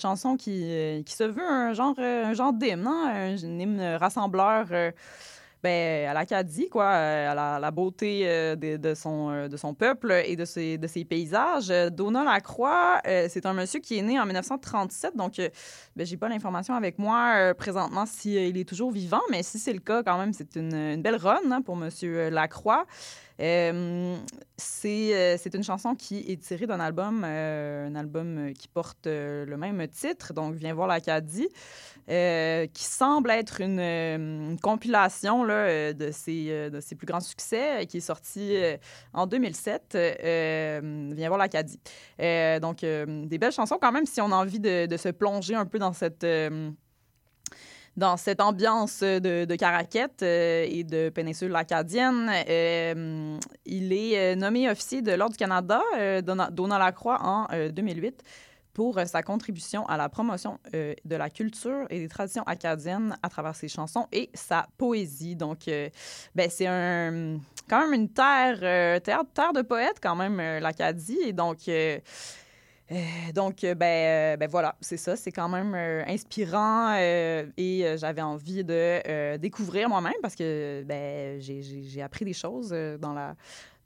chanson 0.00 0.36
qui, 0.36 1.04
se 1.06 1.24
veut 1.24 1.42
un 1.42 1.72
genre, 1.72 1.98
un 1.98 2.34
genre 2.34 2.52
d'hymne, 2.52 2.86
hein, 2.86 3.34
un 3.34 3.36
hymne 3.36 3.96
rassembleur. 3.96 4.66
Ben, 5.62 6.08
à 6.08 6.14
l'Acadie, 6.14 6.68
quoi, 6.68 6.84
euh, 6.84 7.30
à 7.32 7.34
la, 7.34 7.58
la 7.58 7.70
beauté 7.70 8.22
euh, 8.24 8.56
de, 8.56 8.76
de 8.76 8.94
son, 8.94 9.30
euh, 9.30 9.48
de 9.48 9.56
son 9.56 9.74
peuple 9.74 10.22
et 10.24 10.36
de 10.36 10.44
ses, 10.44 10.78
paysages. 11.08 11.68
Donald 11.92 12.26
Lacroix, 12.26 13.00
c'est 13.04 13.46
un 13.46 13.52
monsieur 13.52 13.80
qui 13.80 13.98
est 13.98 14.02
né 14.02 14.18
en 14.18 14.24
1937, 14.26 15.16
donc 15.16 15.40
ben, 15.94 16.06
j'ai 16.06 16.16
pas 16.16 16.28
l'information 16.28 16.74
avec 16.74 16.98
moi 16.98 17.54
présentement 17.54 18.06
s'il 18.06 18.56
est 18.56 18.68
toujours 18.68 18.90
vivant, 18.90 19.20
mais 19.30 19.42
si 19.42 19.58
c'est 19.58 19.72
le 19.72 19.80
cas, 19.80 20.02
quand 20.02 20.18
même, 20.18 20.32
c'est 20.32 20.56
une, 20.56 20.74
une 20.74 21.02
belle 21.02 21.16
run 21.16 21.50
hein, 21.50 21.62
pour 21.62 21.76
monsieur 21.76 22.30
Lacroix. 22.30 22.86
Euh, 23.40 24.16
c'est 24.56 25.14
euh, 25.14 25.36
c'est 25.38 25.54
une 25.54 25.62
chanson 25.62 25.94
qui 25.94 26.18
est 26.30 26.42
tirée 26.42 26.66
d'un 26.66 26.80
album, 26.80 27.22
euh, 27.24 27.86
un 27.86 27.94
album 27.94 28.52
qui 28.54 28.68
porte 28.68 29.06
le 29.06 29.56
même 29.56 29.86
titre, 29.88 30.32
donc 30.32 30.54
Viens 30.54 30.72
voir 30.72 30.86
l'Acadie, 30.86 31.48
euh, 32.08 32.66
qui 32.72 32.84
semble 32.84 33.30
être 33.30 33.60
une, 33.60 34.56
compilation 34.62 35.44
là, 35.44 35.92
de, 35.92 36.10
ses, 36.10 36.70
de 36.70 36.80
ses 36.80 36.94
plus 36.94 37.06
grands 37.06 37.20
succès, 37.20 37.86
qui 37.86 37.98
est 37.98 38.00
sorti 38.00 38.56
en 39.12 39.26
2007, 39.26 39.92
euh, 39.94 41.10
Viens 41.14 41.28
voir 41.28 41.38
l'Acadie. 41.38 41.80
Donc, 42.60 42.80
des 42.80 43.38
belles 43.38 43.52
chansons 43.52 43.78
quand 43.80 43.92
même, 43.92 44.06
si 44.06 44.20
on 44.20 44.32
a 44.32 44.36
envie 44.36 44.60
de 44.60 44.96
se 44.96 45.10
plonger 45.10 45.54
un 45.54 45.66
peu 45.66 45.78
dans 45.78 45.92
cette... 45.92 46.24
dans 47.96 48.16
cette 48.16 48.40
ambiance 48.40 49.00
de, 49.00 49.44
de 49.44 49.54
Caraquette 49.54 50.22
euh, 50.22 50.66
et 50.68 50.84
de 50.84 51.08
péninsule 51.08 51.54
acadienne. 51.56 52.30
Euh, 52.48 53.38
il 53.64 53.92
est 53.92 54.18
euh, 54.18 54.34
nommé 54.36 54.68
officier 54.70 55.02
de 55.02 55.12
l'Ordre 55.12 55.32
du 55.32 55.38
Canada, 55.38 55.82
euh, 55.98 56.20
Donald 56.20 56.80
Lacroix, 56.80 57.18
en 57.22 57.46
euh, 57.52 57.70
2008 57.70 58.22
pour 58.74 59.00
sa 59.06 59.22
contribution 59.22 59.86
à 59.86 59.96
la 59.96 60.10
promotion 60.10 60.58
de 60.74 61.16
la 61.16 61.30
culture 61.30 61.86
et 61.88 61.98
des 61.98 62.08
traditions 62.08 62.42
acadiennes 62.42 63.16
à 63.22 63.30
travers 63.30 63.56
ses 63.56 63.68
chansons 63.68 64.06
et 64.12 64.28
sa 64.34 64.66
poésie. 64.76 65.34
Donc, 65.34 65.60
ben, 66.34 66.50
c'est 66.50 66.66
quand 66.66 67.80
même 67.80 67.94
une 67.94 68.10
terre, 68.10 68.60
de 68.60 69.62
poètes, 69.62 69.96
quand 70.02 70.14
même, 70.14 70.36
l'Acadie. 70.60 71.32
Donc, 71.32 71.60
euh, 72.92 73.32
donc, 73.34 73.64
euh, 73.64 73.74
ben, 73.74 74.34
euh, 74.34 74.36
ben 74.36 74.48
voilà, 74.48 74.76
c'est 74.80 74.96
ça. 74.96 75.16
C'est 75.16 75.32
quand 75.32 75.48
même 75.48 75.74
inspirant 76.06 76.94
et 76.96 77.94
j'avais 77.96 78.22
envie 78.22 78.62
de 78.64 79.36
découvrir 79.38 79.88
moi-même 79.88 80.14
parce 80.22 80.36
que 80.36 80.84
ben, 80.84 81.40
j'ai- 81.40 82.02
appris 82.02 82.24
des 82.24 82.32
choses 82.32 82.70
dans 83.00 83.12
la 83.12 83.34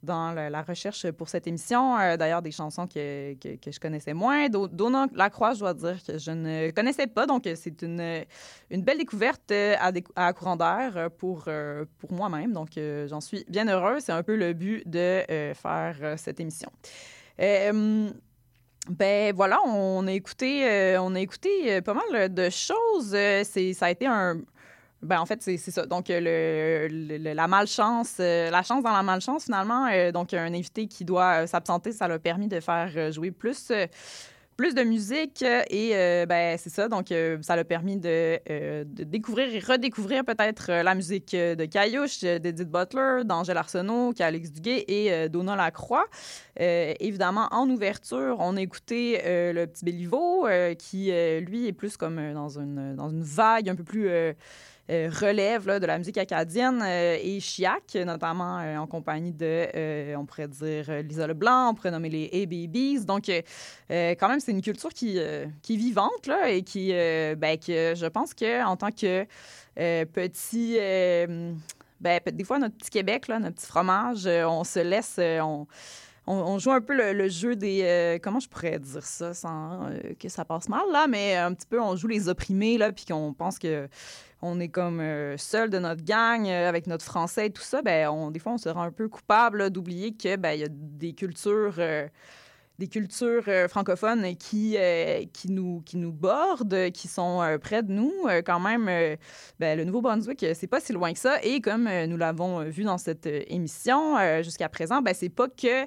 dans 0.02 0.32
la, 0.32 0.62
recherche 0.62 1.10
pour 1.10 1.28
cette 1.28 1.46
émission. 1.46 1.96
D'ailleurs, 2.16 2.40
des 2.40 2.50
chansons 2.50 2.86
que, 2.86 3.34
que, 3.34 3.70
je 3.70 3.78
connaissais 3.78 4.14
moins. 4.14 4.48
Do- 4.48 4.66
Donna 4.66 5.06
Lacroix, 5.14 5.52
je 5.52 5.60
dois 5.60 5.74
dire 5.74 6.02
que 6.02 6.16
je 6.16 6.30
ne 6.30 6.70
connaissais 6.70 7.06
pas. 7.06 7.26
Donc, 7.26 7.46
c'est 7.54 7.82
une, 7.82 8.24
une 8.70 8.82
belle 8.82 8.96
découverte 8.96 9.52
à, 9.52 9.92
à 10.16 10.32
courant 10.32 10.56
d'air 10.56 11.10
pour, 11.18 11.48
pour 11.98 12.12
moi-même. 12.12 12.52
Donc, 12.54 12.78
j'en 13.08 13.20
suis 13.20 13.44
bien 13.48 13.68
heureuse. 13.68 14.04
C'est 14.04 14.12
un 14.12 14.22
peu 14.22 14.36
le 14.36 14.54
but 14.54 14.88
de 14.88 15.22
faire 15.54 16.14
cette 16.16 16.40
émission. 16.40 16.70
Ben 18.88 19.34
voilà, 19.34 19.60
on 19.66 20.06
a 20.06 20.12
écouté, 20.12 20.66
euh, 20.66 21.02
on 21.02 21.14
a 21.14 21.20
écouté 21.20 21.48
euh, 21.70 21.80
pas 21.82 21.94
mal 21.94 22.32
de 22.32 22.48
choses. 22.48 23.12
Euh, 23.14 23.42
c'est, 23.44 23.74
ça 23.74 23.86
a 23.86 23.90
été 23.90 24.06
un. 24.06 24.40
Ben 25.02 25.20
en 25.20 25.26
fait, 25.26 25.42
c'est, 25.42 25.56
ça. 25.58 25.86
Donc, 25.86 26.06
le, 26.08 26.88
la 27.32 27.48
malchance, 27.48 28.18
la 28.18 28.62
chance 28.62 28.82
dans 28.82 28.92
la 28.92 29.02
malchance, 29.02 29.44
finalement. 29.44 29.88
donc, 30.12 30.34
un 30.34 30.52
invité 30.52 30.86
qui 30.88 31.06
doit 31.06 31.46
s'absenter, 31.46 31.92
ça 31.92 32.06
l'a 32.06 32.18
permis 32.18 32.48
de 32.48 32.60
faire 32.60 33.10
jouer 33.10 33.30
plus. 33.30 33.72
Plus 34.60 34.74
de 34.74 34.82
musique 34.82 35.40
et 35.40 35.92
euh, 35.94 36.26
ben 36.26 36.58
c'est 36.58 36.68
ça 36.68 36.86
donc 36.86 37.12
euh, 37.12 37.38
ça 37.40 37.56
l'a 37.56 37.64
permis 37.64 37.96
de, 37.96 38.38
euh, 38.50 38.84
de 38.84 39.04
découvrir 39.04 39.48
et 39.54 39.58
redécouvrir 39.58 40.22
peut-être 40.22 40.70
la 40.70 40.94
musique 40.94 41.34
de 41.34 41.64
Caillouche, 41.64 42.20
d'Edith 42.20 42.70
Butler, 42.70 43.22
d'Angèle 43.24 43.56
Arsenault, 43.56 44.12
Calix 44.12 44.52
Duguay 44.52 44.84
et 44.86 45.28
Donna 45.30 45.56
Lacroix. 45.56 46.04
Évidemment, 46.58 47.48
en 47.52 47.70
ouverture, 47.70 48.36
on 48.38 48.58
a 48.58 48.60
écouté 48.60 49.22
le 49.24 49.64
petit 49.64 49.86
Béliveau, 49.86 50.46
qui, 50.78 51.10
lui, 51.40 51.66
est 51.66 51.72
plus 51.72 51.96
comme 51.96 52.34
dans 52.34 52.58
une, 52.58 53.22
vague 53.22 53.70
un 53.70 53.74
peu 53.74 53.84
plus 53.84 54.10
relève 54.90 55.66
là, 55.66 55.78
de 55.78 55.86
la 55.86 55.98
musique 55.98 56.18
acadienne, 56.18 56.82
euh, 56.82 57.16
et 57.22 57.38
Chiac, 57.40 57.94
notamment 57.94 58.58
euh, 58.58 58.76
en 58.76 58.86
compagnie 58.86 59.32
de, 59.32 59.68
euh, 59.74 60.16
on 60.16 60.26
pourrait 60.26 60.48
dire, 60.48 60.86
euh, 60.88 61.02
Lisa 61.02 61.26
Leblanc, 61.26 61.70
on 61.70 61.74
pourrait 61.74 61.92
nommer 61.92 62.08
les 62.08 62.30
A-Babies. 62.32 63.04
Donc, 63.04 63.28
euh, 63.28 63.40
euh, 63.90 64.14
quand 64.18 64.28
même, 64.28 64.40
c'est 64.40 64.52
une 64.52 64.62
culture 64.62 64.90
qui, 64.90 65.14
euh, 65.18 65.46
qui 65.62 65.74
est 65.74 65.76
vivante, 65.76 66.26
là, 66.26 66.50
et 66.50 66.62
qui, 66.62 66.90
euh, 66.92 67.34
ben, 67.36 67.56
que 67.56 67.94
je 67.94 68.06
pense 68.06 68.34
qu'en 68.34 68.76
tant 68.76 68.90
que 68.90 69.26
euh, 69.78 70.04
petit... 70.06 70.76
euh, 70.80 71.52
ben, 72.00 72.20
des 72.32 72.44
fois, 72.44 72.58
notre 72.58 72.76
petit 72.76 72.90
Québec, 72.90 73.28
notre 73.28 73.54
petit 73.54 73.66
fromage, 73.66 74.26
euh, 74.26 74.44
on 74.48 74.64
se 74.64 74.80
laisse... 74.80 75.16
euh, 75.18 75.40
on, 75.40 75.66
on, 76.26 76.58
joue 76.58 76.70
un 76.70 76.80
peu 76.80 76.94
le, 77.12 77.28
jeu 77.28 77.56
des... 77.56 77.82
euh, 77.82 78.18
comment 78.22 78.40
je 78.40 78.48
pourrais 78.48 78.78
dire 78.78 79.04
ça 79.04 79.34
sans 79.34 79.88
euh, 79.88 79.98
que 80.18 80.28
ça 80.28 80.44
passe 80.44 80.68
mal, 80.68 80.84
là? 80.92 81.06
Mais 81.06 81.36
un 81.36 81.52
petit 81.54 81.66
peu, 81.66 81.80
on 81.80 81.96
joue 81.96 82.08
les 82.08 82.28
opprimés, 82.28 82.78
là, 82.78 82.92
puis 82.92 83.04
qu'on 83.04 83.32
pense 83.32 83.58
que 83.58 83.88
on 84.42 84.60
est 84.60 84.68
comme 84.68 85.00
euh, 85.00 85.36
seul 85.36 85.70
de 85.70 85.78
notre 85.78 86.02
gang 86.02 86.46
euh, 86.46 86.68
avec 86.68 86.86
notre 86.86 87.04
français 87.04 87.46
et 87.46 87.50
tout 87.50 87.62
ça. 87.62 87.82
Ben, 87.82 88.30
des 88.30 88.38
fois, 88.38 88.52
on 88.52 88.58
se 88.58 88.68
rend 88.68 88.82
un 88.82 88.92
peu 88.92 89.08
coupable 89.08 89.70
d'oublier 89.70 90.12
que 90.12 90.36
ben, 90.36 90.52
il 90.52 90.60
y 90.60 90.64
a 90.64 90.68
des 90.70 91.12
cultures... 91.12 91.74
euh, 91.78 92.08
des 92.78 92.88
cultures 92.88 93.44
francophones 93.68 94.34
qui, 94.38 94.74
qui, 95.34 95.52
nous, 95.52 95.82
qui 95.84 95.98
nous 95.98 96.12
bordent, 96.12 96.90
qui 96.92 97.08
sont 97.08 97.58
près 97.60 97.82
de 97.82 97.92
nous. 97.92 98.10
Quand 98.46 98.58
même, 98.58 98.86
ben, 99.58 99.76
le 99.76 99.84
Nouveau-Brunswick, 99.84 100.46
c'est 100.54 100.66
pas 100.66 100.80
si 100.80 100.94
loin 100.94 101.12
que 101.12 101.18
ça. 101.18 101.42
Et 101.42 101.60
comme 101.60 101.90
nous 102.06 102.16
l'avons 102.16 102.62
vu 102.62 102.84
dans 102.84 102.96
cette 102.96 103.26
émission 103.26 104.16
jusqu'à 104.42 104.70
présent, 104.70 105.02
ben, 105.02 105.12
c'est 105.12 105.28
pas 105.28 105.48
que 105.48 105.84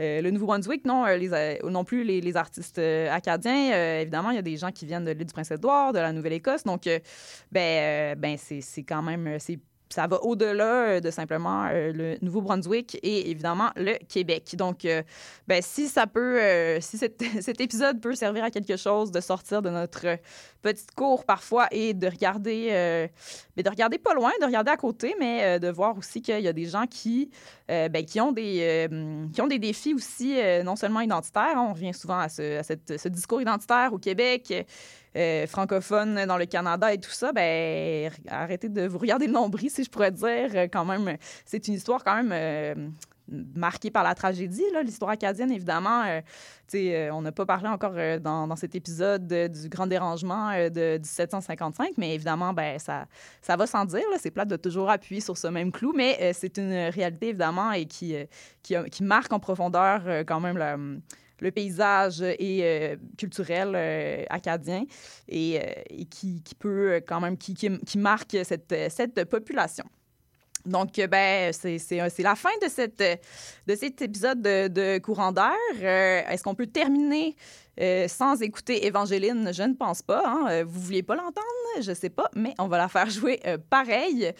le 0.00 0.30
Nouveau-Brunswick, 0.30 0.84
non, 0.84 1.06
euh, 1.06 1.18
euh, 1.32 1.70
non 1.70 1.84
plus 1.84 2.04
les, 2.04 2.36
artistes 2.36 2.78
euh, 2.78 3.10
acadiens. 3.10 3.72
Euh, 3.72 4.00
évidemment, 4.00 4.30
il 4.30 4.36
y 4.36 4.38
a 4.38 4.42
des 4.42 4.56
gens 4.56 4.70
qui 4.70 4.86
viennent 4.86 5.04
de 5.04 5.10
l'île 5.10 5.26
du 5.26 5.32
Prince-Édouard, 5.32 5.92
de 5.92 5.98
la 5.98 6.12
Nouvelle-Écosse. 6.12 6.64
Donc, 6.64 6.86
euh, 6.86 6.98
ben, 7.52 7.60
euh, 7.60 8.14
ben 8.14 8.36
c'est 8.38 8.82
quand 8.82 9.02
même... 9.02 9.26
euh, 9.26 9.36
c'est 9.38 9.58
ça 9.92 10.06
va 10.06 10.22
au-delà 10.22 10.64
euh, 10.64 11.00
de 11.00 11.10
simplement 11.10 11.66
euh, 11.66 11.92
le 11.92 12.16
Nouveau-Brunswick 12.22 12.98
et 13.02 13.30
évidemment 13.30 13.70
le 13.76 13.94
Québec. 14.08 14.54
Donc, 14.56 14.84
euh, 14.84 15.02
ben, 15.48 15.60
si 15.62 15.88
ça 15.88 16.06
peut, 16.06 16.40
si 16.80 16.96
cet, 16.96 17.22
cet 17.40 17.60
épisode 17.60 18.00
peut 18.00 18.14
servir 18.14 18.44
à 18.44 18.50
quelque 18.50 18.76
chose, 18.76 19.10
de 19.10 19.20
sortir 19.20 19.62
de 19.62 19.70
notre 19.70 20.18
petite 20.62 20.94
cour 20.94 21.24
parfois 21.24 21.66
et 21.72 21.94
de 21.94 22.06
regarder, 22.06 23.08
mais 23.56 23.62
de 23.62 23.68
regarder 23.68 23.98
pas 23.98 24.14
loin, 24.14 24.30
de 24.40 24.46
regarder 24.46 24.70
à 24.70 24.76
côté, 24.76 25.14
mais 25.18 25.58
de 25.58 25.68
voir 25.68 25.96
aussi 25.98 26.22
qu'il 26.22 26.40
y 26.40 26.48
a 26.48 26.52
des 26.52 26.66
gens 26.66 26.86
qui, 26.86 27.30
ben, 27.68 28.04
qui, 28.04 28.20
ont 28.20 28.32
des, 28.32 28.88
qui 29.32 29.40
ont 29.40 29.46
des 29.46 29.58
défis 29.58 29.94
aussi, 29.94 30.36
non 30.64 30.76
seulement 30.76 31.00
identitaires, 31.00 31.56
hein, 31.56 31.66
on 31.70 31.72
revient 31.72 31.94
souvent 31.94 32.18
à 32.18 32.28
ce, 32.28 32.58
à 32.58 32.62
cette- 32.62 32.98
ce 32.98 33.08
discours 33.08 33.40
identitaire 33.40 33.92
au 33.92 33.98
Québec, 33.98 34.66
euh, 35.16 35.46
francophone 35.46 36.24
dans 36.26 36.36
le 36.36 36.46
Canada 36.46 36.92
et 36.92 36.98
tout 36.98 37.10
ça, 37.10 37.32
ben, 37.32 38.10
arrêtez 38.28 38.68
de 38.68 38.86
vous 38.86 38.98
regarder 38.98 39.26
le 39.26 39.32
nombril, 39.32 39.70
si 39.70 39.84
je 39.84 39.90
pourrais 39.90 40.12
dire. 40.12 40.50
Euh, 40.54 40.68
Quand 40.72 40.84
même, 40.84 41.16
c'est 41.44 41.66
une 41.68 41.74
histoire 41.74 42.04
quand 42.04 42.16
même 42.16 42.32
euh, 42.32 42.74
marquée 43.30 43.90
par 43.90 44.02
la 44.02 44.14
tragédie, 44.14 44.64
l'histoire 44.84 45.10
acadienne, 45.12 45.50
évidemment. 45.50 46.02
Euh, 46.04 46.20
euh, 46.74 47.10
on 47.10 47.22
n'a 47.22 47.32
pas 47.32 47.46
parlé 47.46 47.68
encore 47.68 47.94
euh, 47.96 48.18
dans, 48.18 48.54
cet 48.56 48.74
épisode 48.74 49.26
du 49.26 49.68
grand 49.68 49.86
dérangement 49.86 50.50
de 50.70 50.98
1755, 50.98 51.92
mais 51.96 52.14
évidemment, 52.14 52.52
ben, 52.52 52.78
ça, 52.78 53.06
ça 53.42 53.56
va 53.56 53.66
sans 53.66 53.84
dire. 53.84 54.02
C'est 54.18 54.30
plate 54.30 54.48
de 54.48 54.56
toujours 54.56 54.90
appuyer 54.90 55.20
sur 55.20 55.36
ce 55.36 55.46
même 55.46 55.72
clou, 55.72 55.92
mais 55.94 56.32
c'est 56.34 56.58
une 56.58 56.72
réalité, 56.90 57.28
évidemment, 57.28 57.72
et 57.72 57.86
qui, 57.86 58.14
qui, 58.62 58.74
qui 58.90 59.04
marque 59.04 59.32
en 59.32 59.40
profondeur 59.40 60.02
quand 60.26 60.40
même 60.40 61.02
le 61.40 61.50
paysage 61.50 62.22
et 62.22 62.60
euh, 62.62 62.96
culturel 63.18 63.72
euh, 63.74 64.24
acadien 64.30 64.84
et, 65.28 65.58
euh, 65.58 66.04
qui, 66.10 66.42
peut 66.58 67.00
quand 67.06 67.20
même 67.20 67.36
qui, 67.36 67.56
marque 67.96 68.36
cette, 68.44 68.74
cette 68.90 69.24
population. 69.24 69.84
Donc, 70.66 71.00
ben, 71.10 71.52
c'est 71.52 72.18
la 72.18 72.34
fin 72.36 72.50
de, 72.62 72.68
cette, 72.68 72.98
de 73.66 73.74
cet 73.74 74.02
épisode 74.02 74.42
de, 74.42 74.68
de 74.68 74.98
Courant 74.98 75.32
d'air. 75.32 75.54
Est-ce 76.30 76.42
qu'on 76.42 76.54
peut 76.54 76.66
terminer 76.66 77.34
sans 78.08 78.42
écouter 78.42 78.84
Évangéline? 78.84 79.52
Je 79.54 79.62
ne 79.62 79.72
pense 79.72 80.02
pas. 80.02 80.22
hein. 80.26 80.62
Vous 80.64 80.78
ne 80.78 80.84
vouliez 80.84 81.02
pas 81.02 81.14
l'entendre? 81.16 81.46
Je 81.80 81.90
ne 81.90 81.94
sais 81.94 82.10
pas, 82.10 82.28
mais 82.34 82.52
on 82.58 82.68
va 82.68 82.76
la 82.76 82.88
faire 82.88 83.08
jouer 83.08 83.40
euh, 83.46 83.56
pareil. 83.70 84.32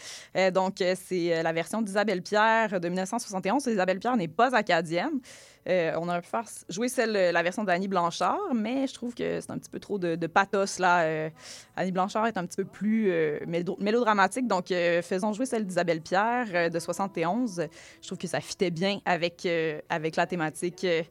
Donc, 0.53 0.76
c'est 0.78 1.42
la 1.42 1.53
version 1.53 1.80
d'Isabelle 1.80 2.20
Pierre 2.22 2.78
de 2.80 2.88
1971. 2.88 3.66
Isabelle 3.66 3.98
Pierre 3.98 4.16
n'est 4.18 4.28
pas 4.28 4.55
acadienne. 4.55 5.20
Euh, 5.68 5.92
on 6.00 6.08
aurait 6.08 6.22
pu 6.22 6.28
faire 6.28 6.44
jouer 6.68 6.88
celle, 6.88 7.12
la 7.12 7.42
version 7.42 7.64
d'Annie 7.64 7.88
Blanchard, 7.88 8.38
mais 8.54 8.86
je 8.86 8.94
trouve 8.94 9.14
que 9.14 9.40
c'est 9.40 9.50
un 9.50 9.58
petit 9.58 9.68
peu 9.70 9.78
trop 9.78 9.98
de, 9.98 10.26
pathos 10.26 10.78
là. 10.78 11.02
Euh, 11.02 11.30
Annie 11.76 11.92
Blanchard 11.92 12.26
est 12.26 12.36
un 12.38 12.46
petit 12.46 12.56
peu 12.56 12.64
plus 12.64 13.11
euh, 13.11 13.38
mélo- 13.46 13.76
mélodramatique, 13.78 14.46
donc 14.46 14.70
euh, 14.70 15.02
faisons 15.02 15.32
jouer 15.32 15.46
celle 15.46 15.66
d'Isabelle 15.66 16.00
Pierre 16.00 16.46
euh, 16.54 16.68
de 16.70 16.78
71. 16.78 17.66
Je 18.00 18.06
trouve 18.06 18.18
que 18.18 18.26
ça 18.26 18.40
fitait 18.40 18.70
bien 18.70 19.00
avec, 19.04 19.44
euh, 19.46 19.80
avec 19.88 20.16
la 20.16 20.26
thématique 20.26 20.84
euh, 20.84 21.02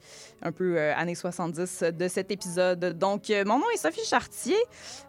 un 0.41 0.52
peu 0.52 0.78
euh, 0.78 0.93
années 0.95 1.16
70 1.16 1.84
de 1.84 2.08
cet 2.08 2.32
épisode. 2.32 2.97
Donc, 2.97 3.30
euh, 3.30 3.43
mon 3.45 3.60
nom 3.60 3.66
est 3.74 3.78
Sophie 3.78 4.06
Chartier. 4.06 4.56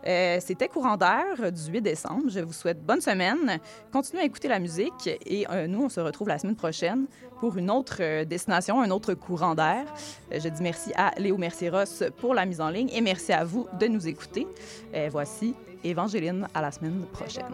Euh, 0.07 0.39
C'était 0.41 0.69
Courant 0.69 0.97
d'air 0.97 1.25
euh, 1.41 1.51
du 1.51 1.63
8 1.71 1.81
décembre. 1.81 2.25
Je 2.29 2.41
vous 2.41 2.53
souhaite 2.53 2.81
bonne 2.85 3.01
semaine. 3.01 3.59
Continuez 3.93 4.23
à 4.23 4.27
écouter 4.27 4.49
la 4.49 4.59
musique 4.59 5.09
et 5.27 5.47
euh, 5.51 5.67
nous, 5.67 5.85
on 5.85 5.89
se 5.89 6.01
retrouve 6.01 6.29
la 6.29 6.39
semaine 6.39 6.57
prochaine 6.57 7.07
pour 7.41 7.57
une 7.57 7.71
autre 7.71 7.97
euh, 8.01 8.25
destination, 8.25 8.81
un 8.81 8.91
autre 8.91 9.15
courant 9.15 9.55
d'air. 9.55 9.87
Euh, 10.33 10.39
je 10.39 10.49
dis 10.49 10.63
merci 10.63 10.93
à 10.95 11.13
Léo 11.19 11.37
Mercieros 11.39 12.05
pour 12.19 12.35
la 12.35 12.45
mise 12.45 12.61
en 12.61 12.69
ligne 12.69 12.91
et 12.93 13.01
merci 13.01 13.33
à 13.33 13.45
vous 13.45 13.67
de 13.81 13.87
nous 13.87 14.07
écouter. 14.07 14.47
Euh, 14.95 15.09
voici 15.11 15.55
Évangéline 15.83 16.47
à 16.55 16.61
la 16.61 16.71
semaine 16.71 17.07
prochaine. 17.13 17.45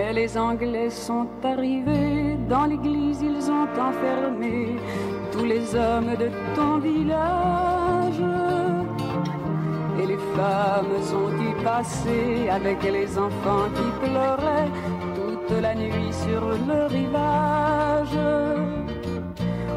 Mais 0.00 0.14
les 0.14 0.38
Anglais 0.38 0.88
sont 0.88 1.26
arrivés 1.44 2.38
dans 2.48 2.64
l'église, 2.64 3.20
ils 3.20 3.50
ont 3.50 3.68
enfermé 3.88 4.76
tous 5.30 5.44
les 5.44 5.74
hommes 5.74 6.12
de 6.18 6.30
ton 6.56 6.78
village. 6.78 8.22
Et 10.00 10.06
les 10.06 10.22
femmes 10.36 10.94
ont 11.20 11.32
dû 11.42 11.50
passer 11.62 12.48
avec 12.48 12.82
les 12.82 13.18
enfants 13.18 13.68
qui 13.76 13.88
pleuraient 14.02 14.72
toute 15.18 15.60
la 15.60 15.74
nuit 15.74 16.12
sur 16.24 16.42
le 16.70 16.86
rivage. 16.86 18.18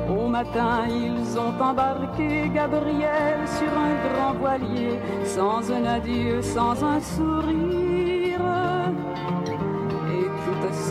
Au 0.09 0.29
matin, 0.29 0.85
ils 0.87 1.37
ont 1.37 1.55
embarqué 1.61 2.49
Gabriel 2.55 3.39
sur 3.57 3.73
un 3.87 3.93
grand 4.07 4.33
voilier, 4.39 4.97
sans 5.25 5.69
un 5.69 5.83
adieu, 5.83 6.41
sans 6.41 6.81
un 6.81 7.01
sourire. 7.01 8.82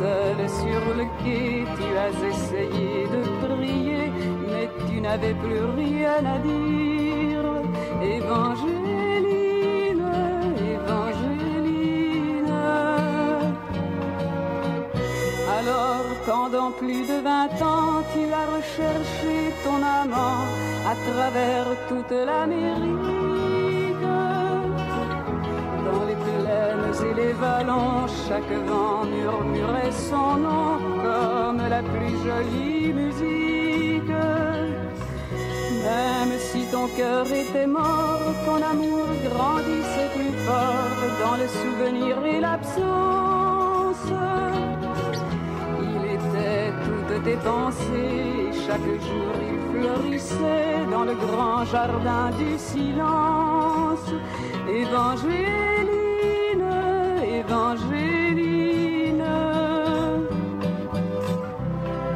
Seule 0.02 0.48
sur 0.48 0.82
le 0.98 1.06
quai, 1.22 1.64
tu 1.76 1.88
as 2.04 2.12
essayé 2.30 2.94
de 3.14 3.22
prier, 3.42 4.06
mais 4.48 4.66
tu 4.88 4.94
n'avais 5.00 5.34
plus 5.34 5.64
rien 5.76 6.20
à 6.34 6.38
dire. 6.38 7.46
Évangéline, 8.16 9.30
Évangéline. 10.74 12.52
Alors, 15.58 16.06
pendant 16.26 16.70
plus 16.72 17.02
de 17.06 17.18
vingt 17.22 17.56
ans, 17.62 18.02
tu 18.12 18.22
as 18.40 18.46
recherché 18.56 19.34
ton 19.62 19.80
amant 20.00 20.42
à 20.90 20.94
travers 21.12 21.68
toute 21.88 22.10
l'Amérique. 22.10 23.31
Et 27.00 27.14
les 27.14 27.32
vallons, 27.32 28.06
chaque 28.28 28.52
vent 28.68 29.04
murmurait 29.04 29.92
son 29.92 30.36
nom 30.36 30.78
comme 31.02 31.62
la 31.68 31.82
plus 31.82 32.14
jolie 32.24 32.92
musique. 32.92 34.08
Même 35.88 36.38
si 36.38 36.66
ton 36.70 36.86
cœur 36.88 37.26
était 37.26 37.66
mort, 37.66 38.20
ton 38.44 38.60
amour 38.72 39.06
grandissait 39.28 40.10
plus 40.14 40.34
fort 40.46 41.00
dans 41.22 41.36
le 41.42 41.48
souvenir 41.48 42.24
et 42.26 42.40
l'absence. 42.40 44.12
Il 45.80 46.04
était 46.16 46.72
toutes 46.84 47.24
tes 47.24 47.36
pensées, 47.36 48.50
chaque 48.66 48.90
jour 49.08 49.32
il 49.50 49.58
fleurissait 49.70 50.86
dans 50.90 51.04
le 51.04 51.14
grand 51.14 51.64
jardin 51.64 52.30
du 52.38 52.58
silence. 52.58 54.08
Évangéline, 54.68 55.71
Évangéline, 57.48 59.24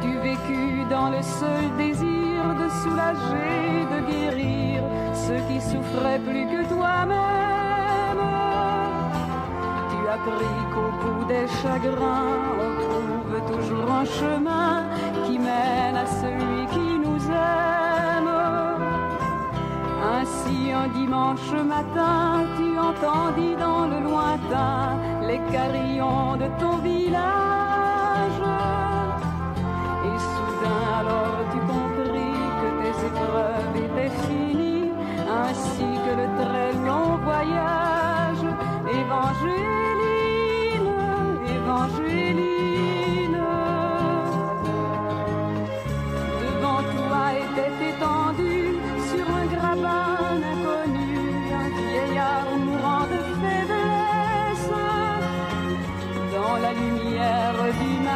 tu 0.01 0.11
vécus 0.19 0.87
dans 0.89 1.09
le 1.09 1.21
seul 1.21 1.65
désir 1.77 2.55
de 2.61 2.69
soulager, 2.81 3.85
de 3.93 3.99
guérir 4.09 4.83
ceux 5.13 5.41
qui 5.49 5.59
souffraient 5.59 6.19
plus 6.19 6.45
que 6.45 6.69
toi-même. 6.69 8.23
Tu 9.89 9.97
as 10.07 10.13
appris 10.13 10.57
qu'au 10.73 10.91
bout 11.01 11.25
des 11.25 11.47
chagrins, 11.61 12.37
on 12.65 12.71
trouve 12.85 13.35
toujours 13.51 13.91
un 13.91 14.05
chemin 14.05 14.85
qui 15.25 15.37
mène 15.37 15.97
à 15.97 16.05
celui 16.05 16.65
qui 16.67 16.99
nous 17.05 17.21
aime. 17.29 18.31
Ainsi, 20.15 20.71
un 20.71 20.87
dimanche 20.87 21.51
matin, 21.51 22.45
tu 22.55 22.79
entendis 22.79 23.55
dans 23.57 23.87
le 23.87 23.99
lointain 23.99 25.16
les 25.27 25.41
carillons 25.51 26.37
de 26.37 26.47
ton 26.59 26.77
village. 26.77 28.41
Et 30.07 30.17
soudain, 30.31 30.83
alors 30.99 31.39
tu 31.51 31.59
compris 31.73 32.33
que 32.59 32.67
tes 32.81 32.95
épreuves 33.09 33.75
étaient 33.85 34.15
finies, 34.25 34.91
ainsi 35.43 35.87
que 36.05 36.13
le 36.21 36.27
très 36.41 36.69
long 36.87 37.09
voyage. 37.29 38.45
Évangéline, 39.01 40.87
Évangéline. 41.55 42.06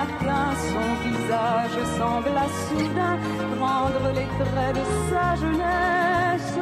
Son 0.08 0.90
visage 1.06 1.78
semble 1.98 2.36
à 2.38 2.48
soudain 2.68 3.18
prendre 3.58 4.06
les 4.16 4.30
traits 4.40 4.76
de 4.76 4.86
sa 5.10 5.36
jeunesse. 5.36 6.58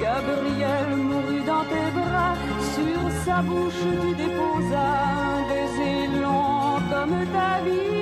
Gabriel 0.00 0.96
mourut 0.96 1.44
dans 1.44 1.64
tes 1.72 1.90
bras, 1.98 2.34
sur 2.74 3.00
sa 3.24 3.42
bouche 3.42 3.84
tu 4.02 4.14
déposas 4.14 5.02
un 5.28 5.42
baiser 5.48 6.20
long 6.22 6.78
comme 6.90 7.18
ta 7.32 7.52
vie. 7.64 7.94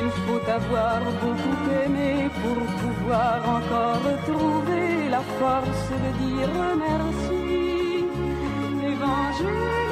Il 0.00 0.10
faut 0.24 0.50
avoir 0.50 1.00
beaucoup 1.22 1.60
aimé 1.84 2.28
pour 2.42 2.60
pouvoir 2.80 3.38
encore 3.56 4.08
trouver 4.26 5.08
la 5.10 5.22
force 5.38 5.88
de 6.04 6.10
dire 6.22 6.54
merci. 6.86 7.48
Évangéline, 8.92 9.87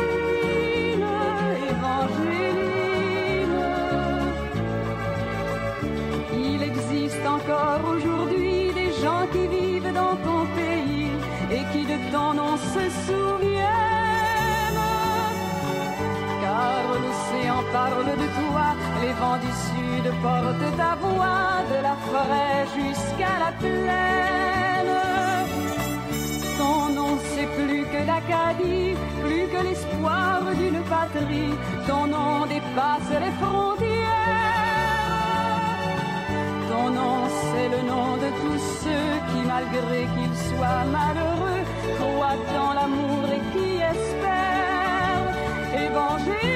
aujourd'hui 7.49 8.73
des 8.75 8.93
gens 9.03 9.27
qui 9.33 9.47
vivent 9.47 9.93
dans 9.93 10.17
ton 10.17 10.47
pays 10.55 11.11
et 11.51 11.63
qui 11.73 11.85
de 11.85 11.99
ton 12.13 12.35
nom 12.35 12.57
se 12.57 12.85
souviennent. 13.07 13.67
Car 16.43 16.83
l'océan 17.03 17.63
parle 17.73 18.11
de 18.23 18.29
toi, 18.41 18.67
les 19.03 19.13
vents 19.21 19.41
du 19.47 19.53
sud 19.67 20.13
portent 20.23 20.77
ta 20.77 20.95
voix 21.01 21.63
de 21.73 21.83
la 21.83 21.97
forêt 22.09 22.67
jusqu'à 22.79 23.35
la 23.45 23.53
plaine. 23.61 24.97
Ton 26.59 26.93
nom 26.95 27.19
c'est 27.31 27.49
plus 27.57 27.85
que 27.93 28.01
l'Acadie, 28.07 28.95
plus 29.23 29.47
que 29.53 29.63
l'espoir 29.67 30.43
d'une 30.59 30.83
patrie. 30.95 31.55
Ton 31.87 32.07
nom 32.07 32.47
dépasse 32.47 33.11
les 33.21 33.33
frontières. 33.41 34.66
Ton 36.77 36.91
nom 36.91 37.19
c'est 37.41 37.69
le 37.77 37.81
nom 37.93 38.09
de 38.25 38.29
tous 38.41 38.61
ceux 38.83 39.11
qui, 39.29 39.41
malgré 39.55 40.01
qu'ils 40.15 40.39
soient 40.49 40.85
malheureux, 40.99 41.63
croient 41.99 42.41
dans 42.59 42.73
l'amour 42.79 43.23
et 43.37 43.43
qui 43.53 43.69
espèrent. 43.95 45.29
Évangéline, 45.87 46.56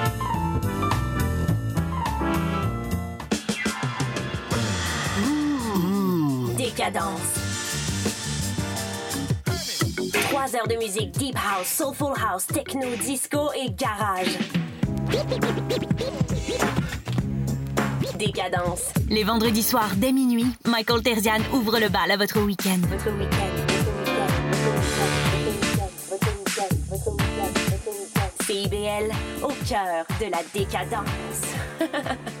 Décadence. 6.91 7.21
Trois 10.23 10.55
heures 10.55 10.67
de 10.67 10.75
musique 10.75 11.11
Deep 11.11 11.37
House, 11.37 11.67
Soulful 11.67 12.13
House, 12.21 12.47
Techno, 12.47 12.95
Disco 12.97 13.49
et 13.53 13.71
Garage. 13.71 14.37
Décadence. 18.17 18.91
Les 19.09 19.23
vendredis 19.23 19.63
soirs 19.63 19.91
dès 19.95 20.11
minuit, 20.11 20.47
Michael 20.67 21.01
Terzian 21.01 21.39
ouvre 21.53 21.79
le 21.79 21.87
bal 21.87 22.11
à 22.11 22.17
votre 22.17 22.41
week-end. 22.41 22.81
CIBL, 28.41 29.13
au 29.43 29.53
cœur 29.65 30.05
de 30.19 30.29
la 30.29 30.41
décadence. 30.53 31.05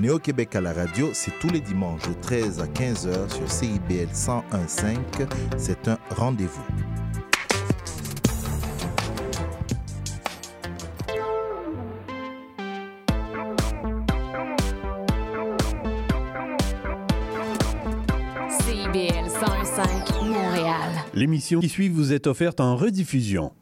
Néo-Québec 0.00 0.56
à 0.56 0.62
la 0.62 0.72
radio, 0.72 1.10
c'est 1.12 1.38
tous 1.40 1.50
les 1.50 1.60
dimanches 1.60 2.08
de 2.08 2.14
13 2.22 2.60
à 2.60 2.66
15h 2.66 3.34
sur 3.34 3.50
CIBL 3.50 4.08
101.5. 4.14 4.96
C'est 5.58 5.88
un 5.88 5.98
rendez-vous. 6.08 6.64
CIBL 18.48 19.28
101.5 19.28 20.24
Montréal. 20.24 20.90
L'émission 21.12 21.60
qui 21.60 21.68
suit 21.68 21.90
vous 21.90 22.14
est 22.14 22.26
offerte 22.26 22.60
en 22.60 22.74
rediffusion. 22.74 23.52